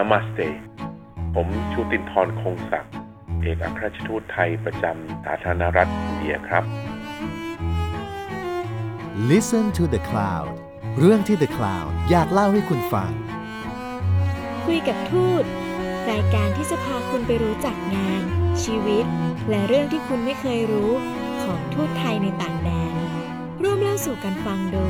[0.00, 0.40] นามาสเต
[1.34, 2.92] ผมชูตินทรคงศักดิ์
[3.40, 6.64] เอกอัครราชทูตไทยประจำสาธารณรัฐอินเดียครับ
[9.30, 10.48] Listen to the Cloud
[10.98, 13.10] เรื่องที่ The Cloud อยากเล่าให้คุณฟัง
[14.64, 15.44] คุยกับทูต
[16.10, 18.22] รายการที่จะพาคุณไปรู้จักงาน
[18.62, 19.04] ชีวิต
[19.50, 20.90] และเรื่องที่คุณไม่เคยรู้
[21.42, 22.94] ของทูตไทยในต่างแดน
[23.62, 24.78] ร่วมเล่าสู่กันฟังโด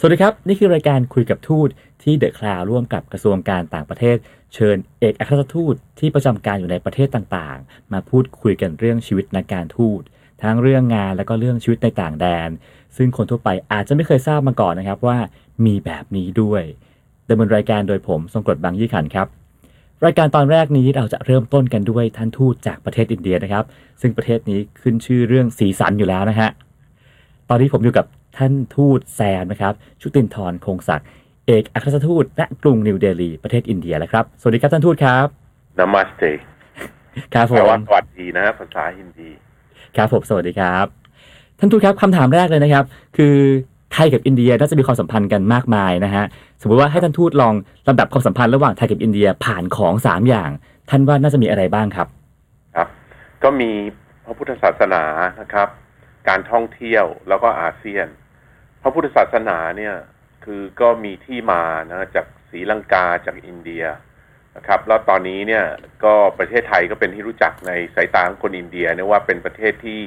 [0.00, 1.68] สวัสดีครับ นี่คือรายการคุยกับทูต
[2.02, 4.16] ที่เดอะคลาวร่วมกับกระทรวงการต่างประเทศ
[4.54, 10.02] เชิญเอกอัครทูตที่ประจำการอยู่ในประเทศต่างๆ มาพูดคุยกันเรื่องชีวิตนักการทูต
[10.42, 12.48] ทั้งเรื่องงานและก็เรื่องชีวิตในต่างแดน
[12.96, 15.18] ซึ่งคนทั่วไปอาจจะไม่เคยทราบมาก่อนนะครับว่า
[15.66, 16.62] มีแบบนี้ด้วย
[17.28, 19.26] ดำเนินรายการโดยผมทรงกรดบางยี่ขันครับ
[20.04, 23.64] รายการตอนแรกนี้เราจะเริ่มต้นกันด้วยท่านทูตจากประเทศอินเดียนะครับ
[24.00, 26.50] ซึ่งประเทศนี้ขึ้นชื่อเรื่องสีสันอยู่แล้วนะฮะ
[27.48, 28.06] ตอนนี้ผมอยู่กับ
[28.38, 31.06] ท่านทูตแซมนะครับชุตินทรคงศักดิ์
[31.46, 35.26] เอกอัครราชทูตณกรุงนิวเดลีประเทศอินเดียแล้วครับ สวัสดีครับท่านทูตครับ
[35.78, 36.22] नमस्ते
[37.34, 39.30] ครับผมแปลว่าสวัสดีนะภาษาฮินดี
[39.96, 40.86] ครับผมสวัสดีครับ
[41.58, 42.84] ท่านทูตครับคำถามแรกเลยนะครับ
[43.16, 43.36] คือ
[43.92, 46.24] ไทยกับอินเดียน่าจะมีความสัมพันธ์กันมากมายนะฮะ
[46.60, 47.54] สมมติว่าให้ท่านทูตลอง
[47.88, 50.50] ลำดับความสัมพันธ์ระหว่างไทยกับอินเดียผ่านของสามอย่าง
[50.90, 52.08] ท่านว่าน่าจะมีอะไรบ้างครับ
[52.76, 52.88] ครับ
[53.42, 53.70] ก็มี
[54.24, 55.02] พระพุทธศาสนา
[55.40, 55.68] นะครับ
[56.28, 58.25] การท่องเที่ยวแล้วก็อาเซียนพ
[58.86, 59.94] ระพุทธศาสนาเนี่ย
[60.44, 63.84] คือก็มีที่มานะจากศรีลังกาจากอินเดีย
[64.56, 65.64] นะครับ แล้วตอนนี้เนี่ย
[66.04, 70.00] ก็ประเทศไทยก็เป็นที่รู้จักในสายตาของคนอินเดียเนี่ยว่าเป็นประเทศที่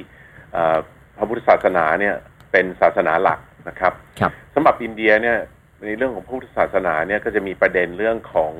[0.52, 0.78] เอ่อ
[1.16, 2.14] พระพุทธศาสนาเนี่ย
[2.52, 5.36] เป็นศาสนาหลักนะครับครับสำหรับอินเดียเนี่ย
[5.84, 8.52] ในเรื่องของพระพุทธศาสนาเนี่ยก็จะมีประเด็นเรื่องของ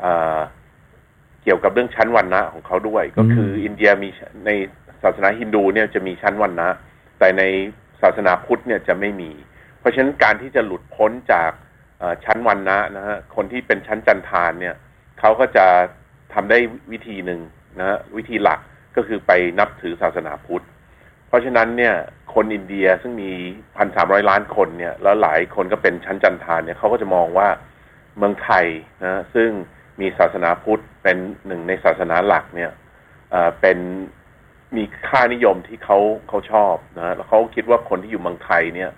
[0.00, 0.06] เอ
[0.38, 0.40] อ
[1.42, 4.08] เกี่ยวกับเรื่องชั้นวรรณะของเขาด้วย ก็คืออินเดียมี
[4.46, 4.50] ใน
[5.02, 6.68] ศาสนาฮินดูเนี่ยจะมีชั้นวรรณะ
[7.18, 7.42] แต่ใน
[8.02, 9.47] ศาสนาพุทธเนี่ยจะไม่มีเพ
[9.88, 11.50] ราะฉะนั้นการที่จะหลุดพ้นจาก
[12.24, 14.74] ชั้นวรรณะนะฮะคนที่เป็นชั้นจันทานเนี่ย
[15.20, 15.66] เขาก็จะ
[16.34, 16.58] ทำได้
[16.92, 17.40] วิธีหนึ่ง
[17.78, 18.60] นะฮะวิธีหลัก
[18.96, 20.64] ก็คือไปนับถือศาสนาพุทธ
[21.28, 21.94] เพราะฉะนั้นเนี่ย
[22.34, 23.32] คนอินเดียซึ่งมี
[23.76, 27.48] พันสามร้อยล้านคนเนี่ยแล้วหลายคนก็เป็นชั้นจันทานเนี่ยเขาก็จะมองว่า
[28.16, 28.66] เมืองไทย
[29.04, 29.50] นะซึ่ง
[30.00, 31.16] มีศาสนาพุทธเป็น
[31.46, 32.70] หนึ่งในศาสนาหลักเนี่ย
[33.60, 33.78] เป็น
[34.76, 35.98] มีค่านิยมที่เขา
[36.28, 38.90] เขาชอบนะแล้วเขาคิดว่าคนที่อยู่เมืองไทยเนี่ย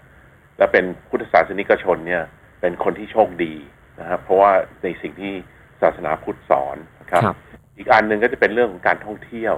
[0.60, 2.22] และเป็นพุทธศาสนิกชนเนี่ย
[2.60, 3.54] เป็นคนที่โชคดี
[4.00, 5.32] นะครับ เพราะว่าในสิ่งที่
[5.82, 7.36] ศาสนาพุทธสอนนะครับครับ
[7.76, 9.54] อีกอันหนึ่งก็จะเป็นเรื่องของการท่องเที่ยว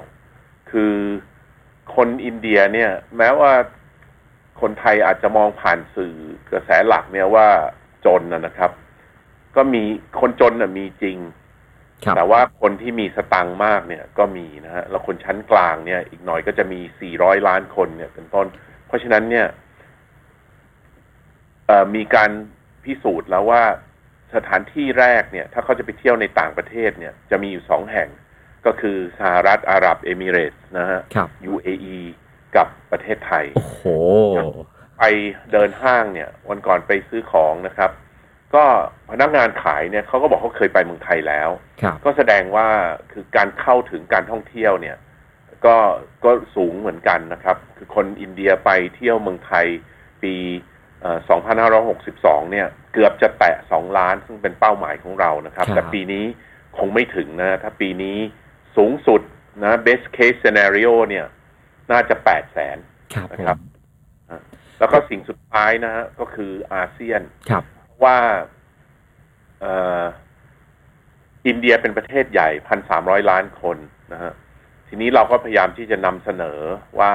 [0.71, 0.95] คือ
[1.95, 3.53] คนอินเดียเนี่ย แม้ว่า
[4.61, 6.15] คนไทยอาจจะมองผ่านสื่อ
[6.51, 7.49] กระแสหลักเนี่ยว่า
[8.07, 8.71] จนนะนะครับ
[9.57, 9.83] ก็มี
[10.21, 11.19] คนจนน่ะมีจริง
[12.05, 16.81] ครับแต่ว่าคนที่มีสตังค์มากเนี่ยก็มีนะฮะแล้วคนชั้นกลางเนี่ย อีกหน่อยก็จะมี
[17.13, 18.47] 400 ล้านคนเนี่ยเป็นต้น
[18.87, 19.72] เพราะฉะนั้นเนี่ยเอ่อ
[21.95, 22.31] มีการ
[22.85, 23.63] พิสูจน์แล้วว่า
[24.35, 28.09] สถานที่แรกเนี่ย ถ้าเขาจะไปเที่ยวในต่างประเทศเนี่ย จะมีอยู่สองแห่ง
[28.67, 31.99] ก็คือสหรัฐอาหรับเอมิเรตส์นะฮะครับ UAE
[32.57, 33.83] กับประเทศไทย โอ้โห
[34.99, 35.03] ไป
[35.53, 37.91] เดินห้างเนี่ย วันก่อนไปซื้อของนะครับ
[38.55, 38.65] ก็
[39.11, 41.49] พนักงานขายเนี่ยเขาก็บอกเขาเคยไปเมืองไทยแล้ว
[41.83, 42.69] ครับก็แสดงว่า
[43.13, 44.97] คือการเข้าถึงการท่องเที่ยวเนี่ย
[45.67, 45.77] ก็
[46.25, 49.67] ก็สูงเหมือนกันนะครับ คือคนอินเดียไปเที่ยวเมืองไทย
[50.23, 50.72] ปีเอ่อ
[51.03, 56.25] 2562 เนี่ยเกือบจะแตะ 2 ล้าน ซึ่งเป็นเป้าหมายของเรานะครับครับ แต่ปีนี้
[56.79, 58.17] คงไม่ถึงนะ ถ้าปีนี้
[58.77, 59.21] สูงสุด
[59.63, 61.27] นะ best case scenario เนี่ย
[61.93, 62.79] น่าจะ 8 แสน
[63.15, 63.59] ครับผนะครับ
[64.39, 64.41] ม
[64.79, 67.65] แล้วก็สิ่งสุดท้ายนะฮะก็คืออาเซียนครับ
[68.05, 68.19] ว่า
[69.61, 70.05] เอ่อ
[71.47, 73.77] อินเดียเป็นประเทศใหญ่พันสามร้อยล้านคน
[74.13, 74.33] นะฮะ
[74.89, 76.59] ทีนี้เราก็พยายามที่จะนำเสนอ
[77.01, 77.13] ว่า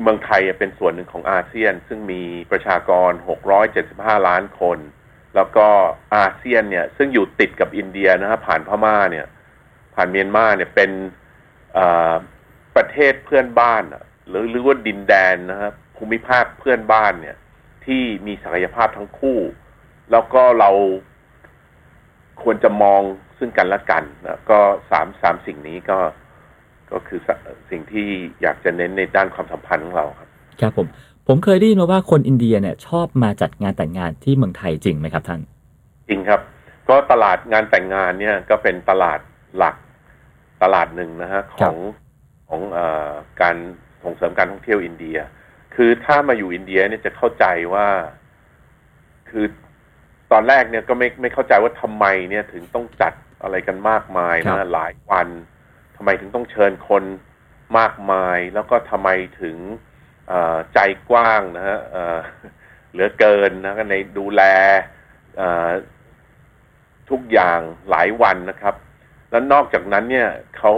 [0.00, 4.78] เมืองไทยเป็นส่วนหนึ่งของอาเซียน ซึ่งมีประชากรหกร้อยเจ็ดสิบห้าล้านคน
[5.34, 5.68] แล้วก็
[6.16, 9.26] อาเซียนเนี่ยซึ่งอยู่ติดกับอินเดียนะฮะผ่านพม่าเนี่ย
[9.94, 10.90] ผ่านเมียนมาเนี่ยเป็น
[12.76, 13.82] ประเทศเพื่อนบ้าน
[14.28, 17.36] หรือหรือว่าดินแดนนะครับภูมิภาคเพื่อนบ้านเนี่ย
[17.84, 19.38] ที่มีศักยภาพทั้งคู่
[20.10, 20.70] แล้วก็เรา
[22.42, 23.02] ควรจะมอง
[23.38, 24.60] ซึ่งกันและกันนะก็
[24.90, 25.98] สามสามสิ่งนี้ก็
[26.92, 27.28] ก็คือส
[27.70, 28.06] สิ่งที่
[28.42, 30.28] อยากจะเน้นในด้านความสัมพันธ์ของเราครับ
[30.60, 30.86] ครับผม
[31.26, 35.40] ผมเคยได้ยินมาว่าคนอินเดียเนี่ยชอบมาจัดงานแต่งงานที่เมืองไทยจริงไหมครับท่าน
[36.08, 36.40] จริงครับ
[36.88, 39.20] ก็ตลาดงานแต่งงานเนี่ยก็เป็นตลาด
[39.56, 39.76] หลัก
[40.62, 41.76] ตลาดหนึ่งนะฮะของ
[42.48, 43.10] ของเอ่อ
[43.42, 43.56] การ
[44.02, 45.18] ส่งเสริมการท่องเที่ยวอินเดีย
[45.74, 47.86] คือถ้ามาอยู่อินเดียเนี่ยจะเข้าใจว่า
[49.30, 49.46] คือ
[50.32, 53.12] ตอนแรกเนี่ยก็ไม่ไม่เข้าใจว่าทำไมเนี่ยถึงต้องจัด
[53.42, 57.04] อะไรกันมากมายครันะบหลายวันทำไมถึงต้องเชิญคน
[57.78, 59.08] มากมาย แล้วก็ทำไม
[59.40, 59.56] ถึง
[60.74, 60.78] ใจ
[61.10, 61.80] กว้างนะฮะ
[62.92, 64.42] เหลือเกินนะในดูแล
[67.10, 67.60] ทุกอย่าง
[67.90, 68.74] หลายวันนะครับ
[69.30, 70.72] แล้วนอกจากนั้นเนี่ยเขา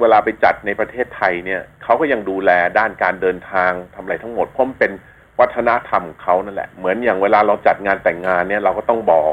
[0.00, 4.92] เวลาไปจัดในประเทศไทยเนี่ยเขาก็ยังดูแลด้านการเดินทางทำอะไรทั้งหมดเพราะมันเป็น
[5.40, 9.32] วัฒนธรรมเขานั่นแหละ เหมือนอย่างเวลาเราจัดงานแต่งงานเนี่ยเราก็ต้องบอก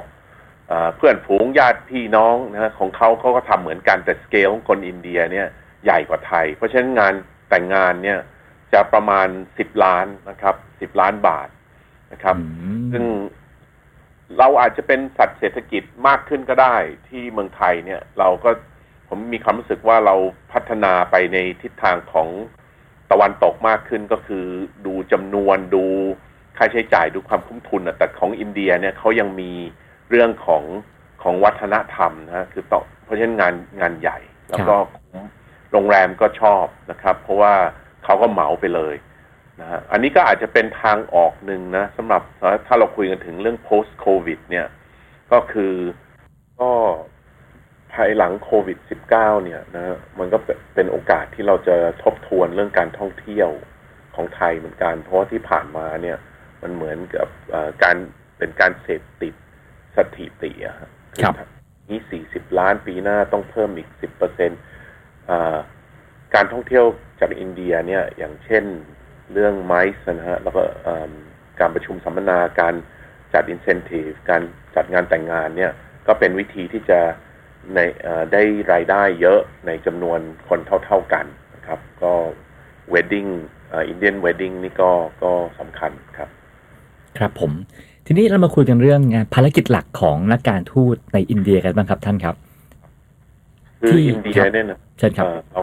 [0.70, 5.48] เออเพื่อนฝูงญาติพี่น้องนะของเขาเขาก็ทำเหมือนกันแต่สเกลของคนอินเดียเนี่ย
[5.84, 7.14] ใหญ่กว่าไทย เพราะฉะนั้นงาน
[7.50, 8.20] แต่งงานเนี่ย
[8.74, 9.28] จะประมาณ
[9.58, 11.50] สิบล้านนะครับสิบล้านบาท
[12.12, 12.46] นะครับอื
[12.84, 13.04] มซึ่ง
[14.38, 16.76] เราอาจจะเป็นสัตว์เศรษฐกิจมากขึ้นก็ได้
[17.08, 18.50] ที่เมืองไทยเนี่ย เราก็
[19.08, 20.16] ผมมีความรู้สึกว่าเรา
[20.54, 22.30] พัฒนาไปในทิศทางของ
[23.12, 24.46] ตะวันตกมากขึ้นก็คือ
[24.86, 25.86] ดูจำนวนดู
[26.58, 29.52] ค่าใช้จ่ายดูความคุ้มทุนนะแต่ของอินเดียเนี่ยเขายังมี
[30.10, 30.64] เรื่องของ
[31.24, 34.18] ของวัฒนธรรมนะฮะคือต่อเพราะฉะนั้นงานงานใหญ่
[34.50, 34.76] แล้วก็
[35.72, 37.54] โรงแรมก็ชอบนะครับ เพราะว่า
[38.04, 38.96] เขาก็เหมาไปเลย
[39.62, 42.22] นะฮะอันนี้ก็อาจจะเป็นทางออกหนึ่งนะสำหรับ
[42.68, 44.68] ถ้าเราคุยกันถึงเรื่อง post covid เนี่ย
[45.32, 45.74] ก็คือ
[46.62, 46.72] ก็
[47.94, 48.78] ภายหลังโควิด
[49.12, 53.50] -19 เนี่ยนะฮะมันก็เป็นเป็นโอกาสที่เราจะทบทวนเรื่องการท่องเที่ยว
[54.16, 56.18] ของไทยเหมือนกัน เพราะว่าที่ผ่านมาเนี่ย
[56.62, 57.96] มันเหมือนกับเอ่อการ
[58.38, 59.34] เป็นการเสพติด
[59.97, 60.89] สถิติอะฮะ
[61.23, 61.35] ครับ
[61.91, 64.61] นี่ 40 ล้านปีหน้าต้องเพิ่มอีก 10เปอร์เซ็นต์
[66.35, 66.85] การท่องเที่ยว
[67.21, 68.65] จากอินเดียเนี่ย อย่างเช่น
[69.33, 71.13] เรื่องไมซ์นะฮะ แล้วก็เอิ่ม
[71.61, 72.75] การประชุมสัมมนา การ
[73.35, 74.43] จัดอินเซนティブการ
[74.77, 75.73] จัดงานแต่งงานเนี่ย
[76.07, 77.01] ก็เป็นวิธีที่จะ
[77.75, 78.43] ในเอ่อได้
[78.73, 82.13] รายได้เยอะในจำนวนคนเท่า ๆกันนะครับ ก็
[82.95, 83.31] wedding
[83.89, 84.91] อินเดียน wedding นี่ก็
[85.23, 86.29] ก็สำคัญครับ
[87.19, 87.53] ครับผม
[88.06, 92.36] ทีนี้เรามาคุยกันเรื่องงานภารกิจหลักของนักการทูตในอินเดียกันบ้างครับท่านครับ
[93.82, 95.62] คือที่อินเดียครับเนี่ยนะเชิญครับเอ่อเรา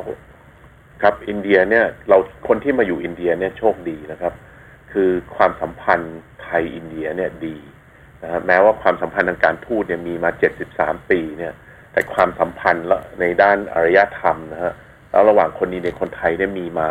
[1.02, 2.18] ครับอินเดียเนี่ยเรา
[2.48, 4.32] คนที่มาอยู่อินเดียเนี่ยโชคดีนะครับ
[4.92, 7.56] คือความสัมพันธ์ไทยอินเดียเนี่ยดี
[8.22, 10.30] นะฮะแม้ว่าความสัมพันธ์ทางการทูตเนี่ยมีมา
[10.70, 11.52] 73 ปีเนี่ย
[11.92, 14.72] แต่ความสัมพันธ์และในด้านอารยธรรมนะฮะ
[15.10, 16.88] แล้วระหว่างคนอินเดียคนไทยเนี่ยมีมา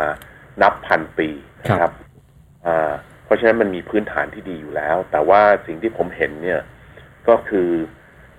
[0.62, 1.28] นับพันปี
[1.64, 1.92] นะครับ
[2.66, 2.92] อ่า
[3.24, 6.60] เพราะฉะนั้นมันมีพื้นฐานที่ดีอยู่แล้ว แต่ว่าสิ่งที่ผมเห็นเนี่ย
[7.28, 7.68] ก็คือ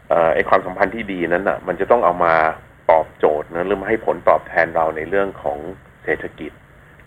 [0.10, 2.36] เอ่อไอความสัมพันธ์ที่ดีนั้นอะ มันจะต้องเอามา
[2.92, 5.58] ตอบโจทย์นะหรือมาให้ผลตอบแทนเราในเรื่องของ
[6.04, 6.52] เศรษฐกิจ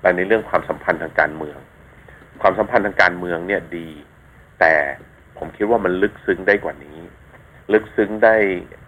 [0.02, 1.58] และในเรื่องความสัมพันธ์ทางการเมือง
[2.42, 3.88] ความสัมพันธ์ทางการเมืองเนี่ยดี
[4.60, 4.74] แต่
[5.38, 6.98] ผมคิดว่ามันลึกซึ้งได้กว่านี้
[7.72, 8.36] ลึกซึ้งได้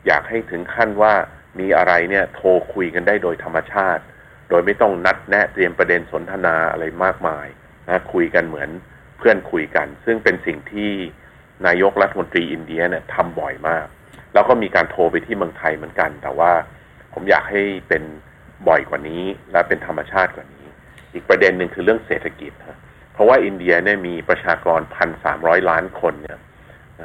[0.06, 1.14] อยากให้ถึงขั้นว่า
[1.61, 4.02] มีอะไรเนี่ยโทรคุยกันได้โดยธรรมชาติ
[4.50, 7.46] โดยไม่ต้องนัดแนะเตรียมประเด็นสนทนาอะไรมากมาย
[7.88, 8.70] นะคุยกันเหมือน
[9.19, 10.90] เพื่อนคุยกัน ซึ่งเป็นสิ่งที่
[11.67, 13.87] นายกรัฐมนตรีอินเดียเนี่ยทำบ่อยมาก
[14.35, 16.52] แล้วก็มีการโทรไปที่เมืองไทยเหมือนกัน แต่ว่า
[17.12, 18.02] ผมอยากให้เป็น
[18.69, 20.67] บ่อยกว่านี้ และเป็นธรรมชาติกว่านี้
[21.12, 22.79] อีกประเด็นหนึ่งคือเรื่องเศรษฐกิจฮะ
[23.12, 26.38] เพราะว่าอินเดียเนี่ยมีประชากรพันสามร้อยล้านคนเนี่ย
[26.99, 27.00] เ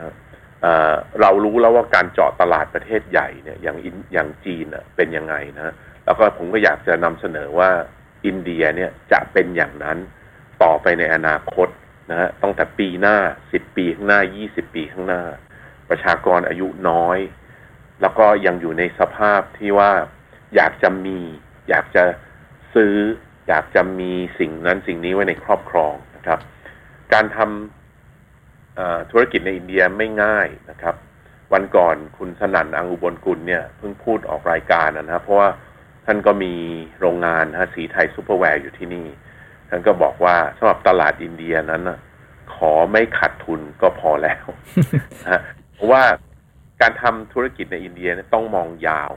[1.21, 3.77] เรารู้แล้วว่าการเจาะตลาดประเทศใหญ่เนี่ยอย่าง
[4.13, 4.65] อย่างจีน
[4.95, 5.73] เป็นยังไงนะ
[6.05, 7.69] แล้วก็ผมก็อยากจะนำเสนอว่า
[8.25, 9.97] อินเดียเนี่ยจะเป็นอย่างนั้น
[10.63, 11.67] ต่อไปในอนาคต
[12.09, 13.17] นะฮะตั้งแต่ปีหน้า
[13.51, 15.21] สิบปีข้างหน้ายี่สิบปีข้างหน้า
[15.89, 17.19] ประชากรอายุน้อย
[18.01, 19.91] แล้วก็ยังอยู่ในสภาพที่ว่า
[20.55, 21.17] อยากจะมี
[21.69, 22.03] อยากจะ
[22.75, 22.95] ซื้อ
[23.47, 26.39] อยากจะมีสิ่งนั้นสิ่งนี้ไว้ในครอบครองนะครับ
[27.13, 30.95] การทำธุรกิจในอินเดียไม่ง่ายนะครับ
[31.53, 35.49] วันก่อนคุณสนั่นอังอุบลกุลเนี่ยเพิ่งพูดออกรายการนะครับเพราะว่า
[36.05, 36.53] ท่านก็มี
[36.99, 39.07] โรงงานฮะศรีไทยซุปเปอร์แวร์อยู่ที่นี่
[39.73, 41.83] ท่านก็บอกว่าสำหรับตลาดอินเดียนั้น
[42.53, 44.45] ขอไม่ขาดทุนก็พอแล้ว
[45.23, 45.41] นะ
[45.73, 46.03] เพราะว่า
[46.81, 49.11] การทำธุรกิจในอินเดียต้องมองยาว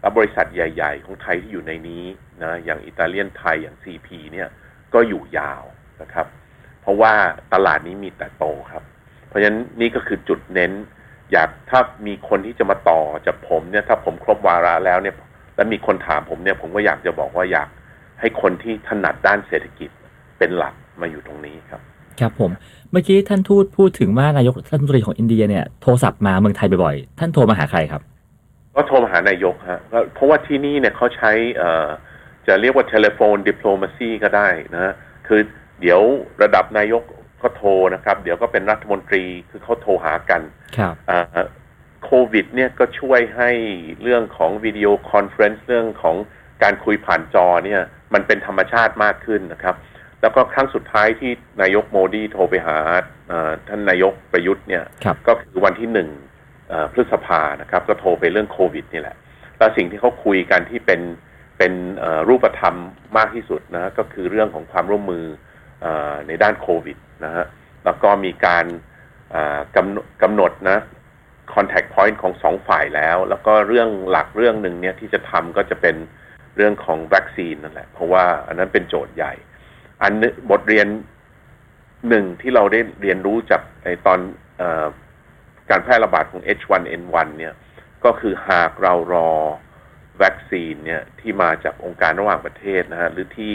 [0.00, 2.04] แล้วบริษัทใหญ่ ๆ ของไทยที่อยู่ในนี้
[2.42, 4.48] นะอย่างอิตาเลียนไทยอย่าง CP เนี่ย
[4.94, 5.62] ก็อยู่ยาว
[6.02, 6.26] นะครับ
[6.82, 7.12] เพราะว่า
[7.52, 8.82] ตลาดนี้มีแต่โตครับ
[9.28, 10.72] เพราะฉะนั้นนี่ก็คือจุดเน้น
[11.32, 15.14] อยากถ้ามีคนที่จะมาต่อจากผมเนี่ยถ้าผมครบวาระแล้วเนี่ย
[15.56, 17.68] แล้วมีคนถามผมเนี่ยผมก็อยากจะบอกว่าอยาก
[18.20, 19.90] ให้คนที่ถนัดด้านเศรษฐกิจ
[20.38, 21.80] เป็นหลักมาอยู่ตรงนี้ครับ
[22.20, 22.50] ครับผม
[22.90, 28.02] เมื่อกี้ท่านทูตพูดถึงว่านายกรัฐมนตรีของอินเดียเนี่ยโทรศัพท์มาเมืองไทยบ่อยๆ ท่านโทรมาหาใครครับ
[28.74, 31.88] ก็โทรมาหานายกฮะก็เพราะว่าที่นี่เนี่ยเขาใช้เอ่อ
[32.46, 34.94] จะเรียกว่า telephone diplomacy ก็ได้นะฮะ
[35.26, 35.40] คือ
[35.80, 36.00] เดี๋ยว
[36.42, 37.02] ระดับนายก
[37.42, 40.42] ก็โทรนะครับ เดี๋ยวก็เป็นรัฐมนตรีคือเขาโทรหากัน
[40.76, 41.46] ครับอ่า
[42.04, 43.50] โควิดเนี่ยก็ช่วยให้
[44.02, 46.16] เรื่องของ video conference เรื่องของ
[46.62, 47.82] การคุยผ่านจอเนี่ย
[48.14, 49.76] มันเป็นธรรมชาติมากขึ้นนะครับ
[50.20, 51.30] แล้วก็ครั้งสุดท้ายที่
[51.62, 52.78] นายกโมดีโทรไปหา
[53.30, 56.08] อ่าท่านนายกประยุทธ์เนี่ยครับก็คือวันที่หนึ่ง
[56.68, 59.16] เอ่อพฤษภานะครับ ก็โทรไปเรื่องโควิดนี่แหละ
[59.58, 61.00] แล้วสิ่งที่เขาคุยกันที่เป็น
[61.58, 62.76] เป็นเอ่อรูปธรรม
[63.16, 65.24] มากที่สุดนะก็คือเรื่องของความร่วมมือ
[65.82, 67.46] เออในด้านโควิดนะฮะ
[67.84, 68.66] แล้วก็มีการ
[69.34, 70.78] อ่ากำหนดกำหนดนะ
[71.54, 75.96] contact point ของสองฝ่ายแล้ว แล้วก็เรื่องหลักเรื่องหนึ่งเนี่ยที่จะทำก็จะเป็น
[76.56, 79.32] เรื่องของวัคซีนนั่นแหละ เพราะว่าอันนั้นเป็นโจทย์ใหญ่
[80.02, 80.86] อันนึบทเรียน
[82.08, 84.18] หนึ่งที่เราได้เรียนรู้จากในตอน
[84.58, 84.86] เออ
[85.70, 87.54] การแพร่ระบาดของ H1N1 เนี่ย
[88.04, 89.30] ก็คือหากเรารอ
[90.22, 93.52] วัคซีนเนี่ยที่มาจากองค์การระหว่างประเทศนะฮะหรือที่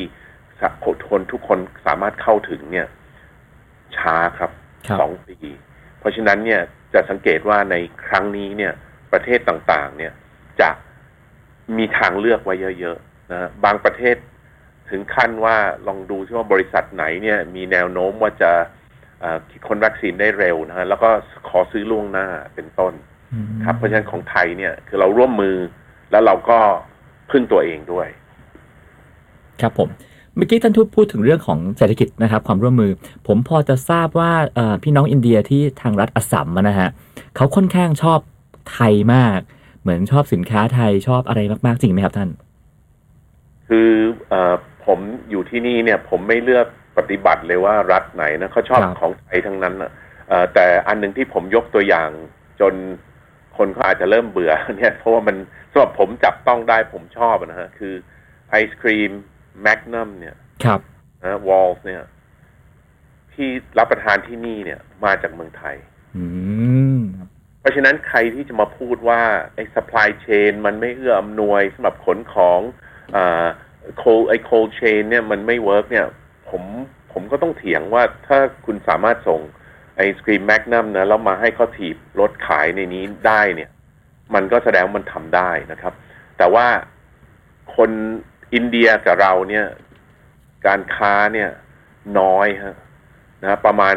[0.61, 0.69] สะ
[1.09, 2.87] คนทุกคนสามารถเข้าถึงเนี่ย
[3.97, 4.51] ช้าครับ
[4.87, 5.37] ครับสองปี
[5.99, 6.61] เพราะฉะนั้นเนี่ย
[6.93, 7.75] จะสังเกตว่าใน
[8.07, 8.73] ครั้งนี้เนี่ย
[9.13, 10.13] ประเทศต่างๆ เนี่ย
[10.61, 10.69] จะ
[11.77, 14.15] มีทางเลือกไว้เยอะๆนะฮะบางประเทศ
[14.89, 15.55] ถึงขั้นว่า
[15.87, 18.51] ลองดูที่ว่าบริษัทไหนเนี่ย มีแนวโน้มว่าจะ
[19.21, 21.09] เอ่อคิดค้นวัคซีนได้เร็วนะฮะแล้วก็
[21.49, 22.93] ขอซื้อล่วงหน้าเป็นต้น
[23.33, 25.55] อืมครับเพราะฉะนั้นของไทยเนี่ย คือเราร่วมมือ
[26.11, 26.59] แล้วเราก็
[27.31, 28.07] พึ่งตัวเองด้วย
[29.61, 29.89] ครับผม
[30.35, 32.91] เมื่อกี้ท่านทูตพูดถึงเรื่องของเศรษฐกิจนะครับ ความร่วมมือ
[33.27, 36.89] ผมพอจะทราบว่าเอ่อพี่น้องอินเดียที่ทางรัฐอัสสัมอะนะฮะ
[37.35, 38.19] เขาค่อนข้างชอบ
[38.71, 39.39] ไทยมาก
[39.81, 42.29] เหมือนชอบสินค้าไทยชอบอะไรมาก ๆ จริงไหมครับท่าน
[43.67, 43.89] คือ
[44.29, 49.91] เออผมอยู่ที่นี่เนี่ย ผมไม่เลือกปฏิบัติเลยว่ารัฐไหนนะเขาชอบครับของไทยทั้งนั้นนะ
[50.27, 52.09] เอ่อแต่อันหนึ่งที่ผมยกตัวอย่าง
[52.61, 52.73] จน
[53.57, 55.35] คนเขาอาจจะเริ่มเบื่อเนี่ยเพราะว่ามัน
[55.71, 57.93] สำหรับผมจับต้องได้ผมชอบนะฮะ คือ
[58.49, 59.11] ไอศครีม
[59.61, 60.79] แมกนัมเนี่ย ครับ
[61.23, 62.03] นะวอลส์เนี่ย
[63.33, 65.75] ที่รับประทานที่นี่เนี่ย มาจากเมืองไทย
[66.17, 66.25] อื
[66.97, 67.00] มครับ
[67.61, 69.21] เพราะฉะนั้นใครที่จะมาพูดว่า
[69.55, 72.59] ไอ้ supply chain มันไม่เอื้ออำนวยสำหรับขนของ
[73.15, 73.47] อ่า
[74.01, 76.07] cold ไอ้ cold chain เนี่ยมันไม่ work เนี่ย
[76.49, 76.63] ผม
[77.13, 79.41] ผมก็ต้องเถียงว่าถ้าคุณสามารถส่ง
[79.95, 83.69] ไอศครีมแมกนัมนะแล้วมาให้เขาถีบรถขายในนี้ได้เนี่ย
[84.33, 85.93] มันก็แสดงมันทำได้นะครับ
[86.37, 86.67] แต่ว่า
[87.75, 87.91] คน
[88.53, 89.65] อินเดียกับเราเนี่ย
[90.67, 91.49] การค้าเนี่ย
[92.19, 92.75] น้อยฮะ
[93.41, 93.95] นะประมาณ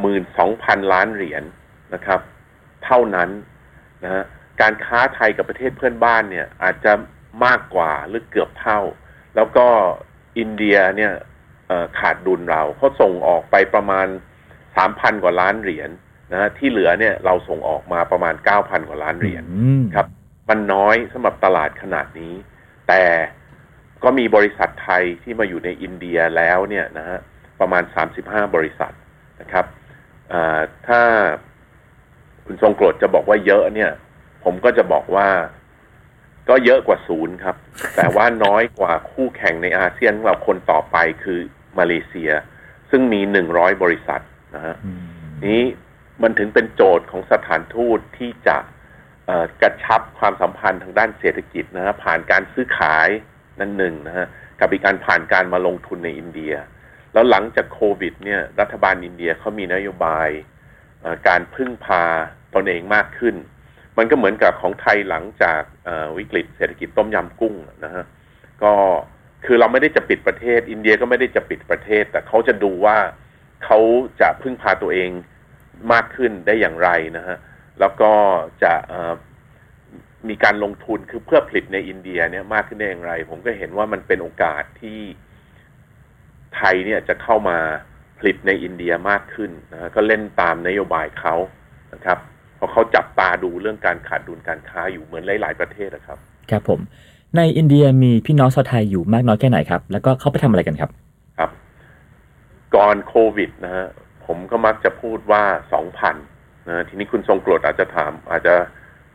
[0.00, 1.42] หมื่นสองพันล้านเหรียญ
[1.94, 2.20] นะครับ
[2.84, 3.30] เท่านั้น
[4.04, 4.24] นะฮะ
[4.60, 6.92] การค้าไทยกับประเทศเพื่อนบ้านเนี่ยอาจจะ
[7.44, 8.80] มากกว่าหรือเกือบเท่า
[9.36, 9.66] แล้วก็
[10.38, 11.12] อินเดียเนี่ย
[11.68, 14.06] เอ่อขาดดุลเราเขาส่งออกไปประมาณ
[14.76, 15.90] สามพันกว่าล้านเหรียญ
[16.32, 20.06] นะฮะที่เหลือเนี่ยเราส่งออกมาประมาณเก้าพันกว่าล้านเหรียญอืมครับ
[20.48, 22.34] มันน้อยสำหรับตลาดขนาดนี้
[22.88, 23.02] แต่
[24.04, 27.18] ก็มีบริษัทไทยที่มาอยู่ในอินเดียแล้วเนี่ยนะฮะ
[27.60, 27.82] ประมาณ
[28.20, 28.92] 35บริษัท
[29.40, 29.66] นะครับ
[30.32, 31.00] อ่าถ้า
[32.46, 33.90] คุณทรงโกรธจะบอกว่าเยอะเนี่ย
[34.44, 35.28] ผมก็จะบอกว่า
[36.48, 37.56] ก็เยอะกว่าศูนย์ครับ
[37.96, 41.38] แต่ว่าน้อยกว่าคู่แข่งในอาเซียนของเราคนต่อไปคือ
[41.78, 42.30] มาเลเซีย
[42.90, 43.20] ซึ่งมี
[43.52, 44.22] 100บริษัท
[44.54, 45.00] นะฮะอืม
[45.46, 45.62] นี้
[46.22, 48.56] มันถึงเป็นโจทย์ของสถานทูตที่จะ
[49.26, 53.08] เอ่อกระชับความสัมพันธ์ทางด้านเศรษฐกิจนะฮะผ่านการซื้อขาย
[53.60, 54.26] นั่นหนึ่งนะฮะ
[54.60, 56.54] กับอีกการผ่านการมาลงทุนในอินเดีย
[57.12, 60.53] แล้วหลังจากโควิด เนี่ย รัฐบาลอินเดียเขามีนโยบายเอ่อ
[61.28, 62.02] การพึ่งพา
[62.54, 63.36] ตนเองมากขึ้น
[63.98, 65.62] มันก็เหมือนกับของไทยหลังจาก
[66.16, 68.04] วิกฤตเศรษฐกิจต้มยำกุ้งนะฮะ
[68.62, 68.72] ก็
[69.44, 72.96] คือเราไม่ได้จะปิดประเทศ อินเดียก็ไม่ได้จะปิดประเทศ แต่เขาจะดูว่า
[73.64, 73.78] เขา
[74.20, 75.10] จะพึ่งพาตัวเอง
[75.92, 77.36] มากขึ้นได้อย่างไรนะฮะ
[77.80, 78.12] แล้วก็
[78.62, 78.74] จะ
[80.28, 85.00] มีการลงทุนคือเพื่อผลิตในอินเดียเนี่ยมากขึ้นได้อย่างไร ผมก็เห็นว่ามันเป็นโอกาสที่
[86.56, 87.58] ไทยเนี่ยจะเข้ามา
[88.26, 91.34] ลิตในอินเดียมากขึ้นนะฮะก็เล่นตามนโยบายเขา
[91.94, 92.18] นะครับ
[92.56, 96.18] เพราะเขาจับตาดูเรื่องการขาดดุลการค้าอยู่เหมือนหลาย ๆ ประเทศนะครับ
[96.50, 96.80] ครับผม
[97.36, 100.90] ในอินเดียมีพี่น้องชาวไทยอยู่มากน้อยแค่ไหนครับ แล้วก็เขาไปทำอะไรกันครับ
[101.38, 101.50] ครับ
[102.74, 103.86] ก่อนโควิดนะฮะ
[104.26, 106.16] ผมก็มักจะพูดว่าสองพัน
[106.68, 108.54] นะทีนี้คุณทรงโกรธอาจจะถาม อาจจะ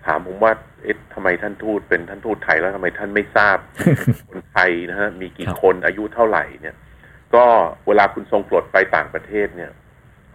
[0.06, 0.52] ถามผมว่า
[0.84, 3.58] เอ๊ะทำไมท่านทูตเป็นท่านทูตไทยแล้วทำไมท่านไม่ทราบ
[4.30, 6.76] คนไทยนะฮะมีกี่ครับคนอายุเท่าไหร่เนี่ย
[7.36, 7.46] ก็
[7.88, 9.72] เวลาคุณทรงโกรธไปต่างประเทศเนี่ย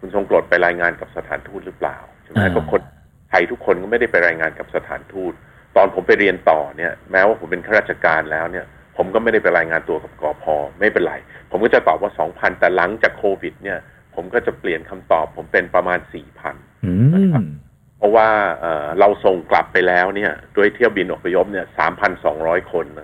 [0.00, 2.82] คุณทรงโกรธไปรายงานกับสถานทูตหรือเปล่าใช่ไหมอ่าก็คน
[3.30, 5.32] ไทยทุกคนก็ไม่ได้ไปรายงานกับสถานทูต
[5.76, 11.14] ตอนผมไปเรียนต่อเนี่ย แม้ว่าผมเป็นข้าราชการแล้วเนี่ย ผมก็ไม่ได้ไปรายงานตัวกับกอพอไม่เป็นไร
[11.50, 13.78] ผมก็จะตอบว่าสองพันแต่หลังจากโควิด เนี่ย
[14.14, 17.46] ผมก็จะเปลี่ยนคำตอบ ผมเป็นประมาณสี่พันอืนะครับม
[17.98, 18.28] เพราะว่า
[18.60, 23.02] เอ่อเราส่งกลับไปแล้วเนี่ย ด้วยเที่ยวบินอพยพเนี่ยสามพันสองร้อยคนน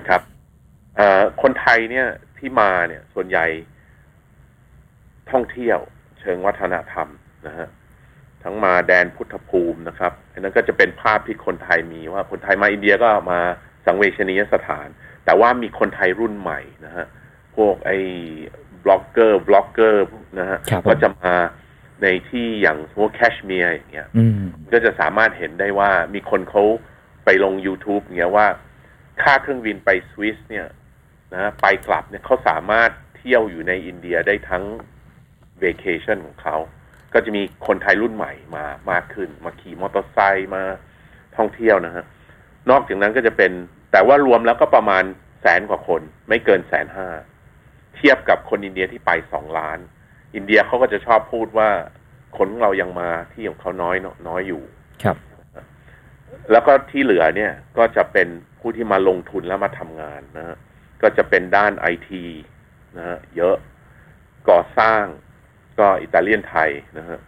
[0.00, 0.37] ะครับนะ
[0.98, 2.06] ครับเอ่อคนไทยเนี่ย
[2.38, 3.46] ที่มาเนี่ยส่วนใหญ่
[5.30, 5.78] ท่องเที่ยว
[6.20, 7.08] เชิงวัฒนธรรม
[7.46, 7.68] นะฮะ
[8.42, 13.40] ทั้งมาแดนพุทธภูมินะครับอันนั้นก็จะเป็นภาพที่คนไทยมีว่าคนไทยมาอินเดียก็มา
[13.86, 14.88] สังเวชนียสถาน
[15.24, 17.06] แต่ว่ามีคนไทยรุ่นใหม่นะฮะ
[17.56, 17.98] พวกไอ้
[18.84, 20.04] blogger blogger
[20.38, 21.34] นะฮะครับผมก็จะมา
[22.02, 24.40] ในที่อย่างสมมติแคชเมียร์อย่างเงี้ยอืม
[24.72, 26.62] ก็จะสามารถเห็นได้ว่ามีคนเขา
[27.24, 28.46] ไปลง YouTube เงี้ยว่า
[29.22, 30.66] ค่าเครื่องบินไปสวิสเนี่ย
[31.34, 34.64] นะไปกลับเนี่ยเขาสามารถเที่ยวอยู่ในอินเดียได้ทั้ง
[35.62, 36.56] vacation ของเขา
[37.14, 40.62] ก็จะมีคนไทยรุ่นใหม่มามากขึ้น มาขี่มอเตอร์ไซค์มา
[41.36, 42.04] ท่องเที่ยวนะฮะ
[42.70, 43.52] นอกจากนั้นก็จะเป็น
[43.92, 45.04] แต่ว่ารวมแล้วก็ประมาณ
[45.42, 47.08] แสนกว่าคน ไม่เกินแสนห้า
[47.96, 49.78] เทียบกับคนอินเดียที่ไปสองล้าน
[50.34, 51.70] อินเดียเขาก็จะชอบพูดว่า
[52.36, 53.96] คนของเรายังมาที่ของเขาน้อย
[54.28, 54.62] น้อยอยู่
[55.04, 55.16] ครับ
[56.52, 58.28] แล้วก็ที่เหลือเนี่ยก็จะเป็น
[58.60, 60.56] ผู้ที่มาลงทุนแล้วมาทำงานนะฮะ
[61.02, 62.24] ก็จะเป็นด้านไอที
[62.96, 63.56] นะฮะเยอะ
[64.48, 65.02] ก่อสร้าง
[65.78, 67.18] ก็อิตาเลียนไทยนะฮะ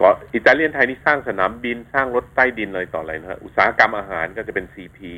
[0.00, 5.14] ก็อิตาเลียนไทยนี่สร้างสนามบินสร้างรถใต้ดินอะไรต่ออะไรนะฮะอุตสาหกรรมอาหารก็จะเป็น CP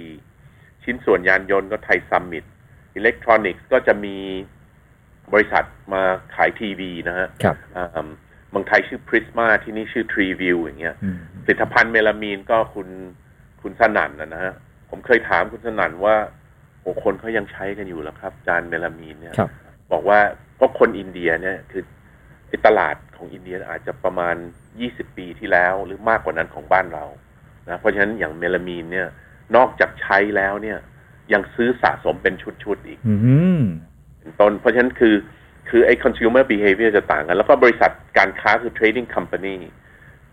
[0.84, 2.44] ชิ้นส่วนยานยนต์ก็ไทยซัมมิต
[2.94, 4.16] อิเล็กทรอนิกส์ก็จะมี
[5.32, 5.64] บริษัท
[5.94, 6.02] มา
[6.34, 7.88] ขายทีวีนะฮะครับอ่า
[8.50, 12.88] เมืองไทยชื่อพริสมาที่นี่ชื่อทรีวิวอย่างเงี้ยอืมผลิตภัณฑ์เมลามีนก็คุณ
[13.62, 14.52] คุณสนั่นนะนะฮะ
[14.90, 16.16] ผมเคยถามคุณสนั่นว่า
[16.82, 19.50] โอ้คนเขายังใช้กันอยู่แล้วครับ จานเมลามีนเนี่ยครับ
[19.92, 20.18] บอกว่า
[20.56, 21.82] เพราะคนอินเดียเนี่ยคือ
[22.48, 24.36] ไอ้ตลาดของอินเดียอาจจะประมาณ
[24.76, 27.04] 20 ปีที่แล้ว หรือมากกว่านั้นของบ้านเรา
[27.68, 29.08] นะเพราะฉะนั้นอย่างเมลามีนเนี่ย
[29.56, 30.78] นอกจากใช้แล้วเนี่ย
[31.32, 32.34] ยังซื้อสะสมเป็น
[32.64, 33.14] ชุดๆอีกอื
[33.60, 33.62] ม
[34.20, 35.14] เป็นต้นเพราะฉะนั้นคือ
[35.68, 39.56] คือไอ้ consumer behavior จะต่างกัน แล้วก็บริษัทการค้าคือ trading company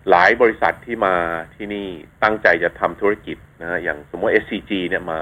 [0.10, 1.16] หลายบริษัทที่มา
[1.56, 1.88] ที่นี่
[2.24, 5.20] ตั้งใจจะทำธุรกิจนะฮะอย่างสมมติ SCG เนี่ยมา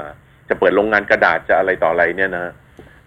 [0.49, 2.53] จะเปิดโรงงานกระดาษจะอะไรต่ออะไรเนี่ยนะ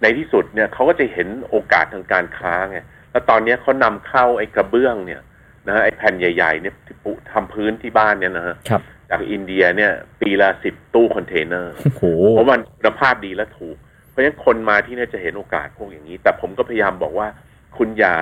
[0.03, 2.79] ในที่สุดเนี่ยเขาก็จะเห็นโอกาสทางการค้าไง
[3.11, 5.23] แล้วตอนเนี้ยเขานำเข้าไอ้กระเบื้องเนี่ย
[5.67, 13.77] นะฮะไอ้แผ่นใหญ่ๆเนี่ยที่ปุทำพื้นที่บ้านเนี่ยนะฮะครับจากอินเดียเนี่ย ปีละสิบตู้คอนเทนเนอร์โอ้โหเพราะมันคุณภาพดีและถูก
[14.09, 17.29] เพราะฉะนั้นคนมาที่เนี่ยจะเห็นโอกาสพวกอย่างนี้ แต่ผมก็พยายามบอกว่า
[17.77, 18.17] คุณอย่า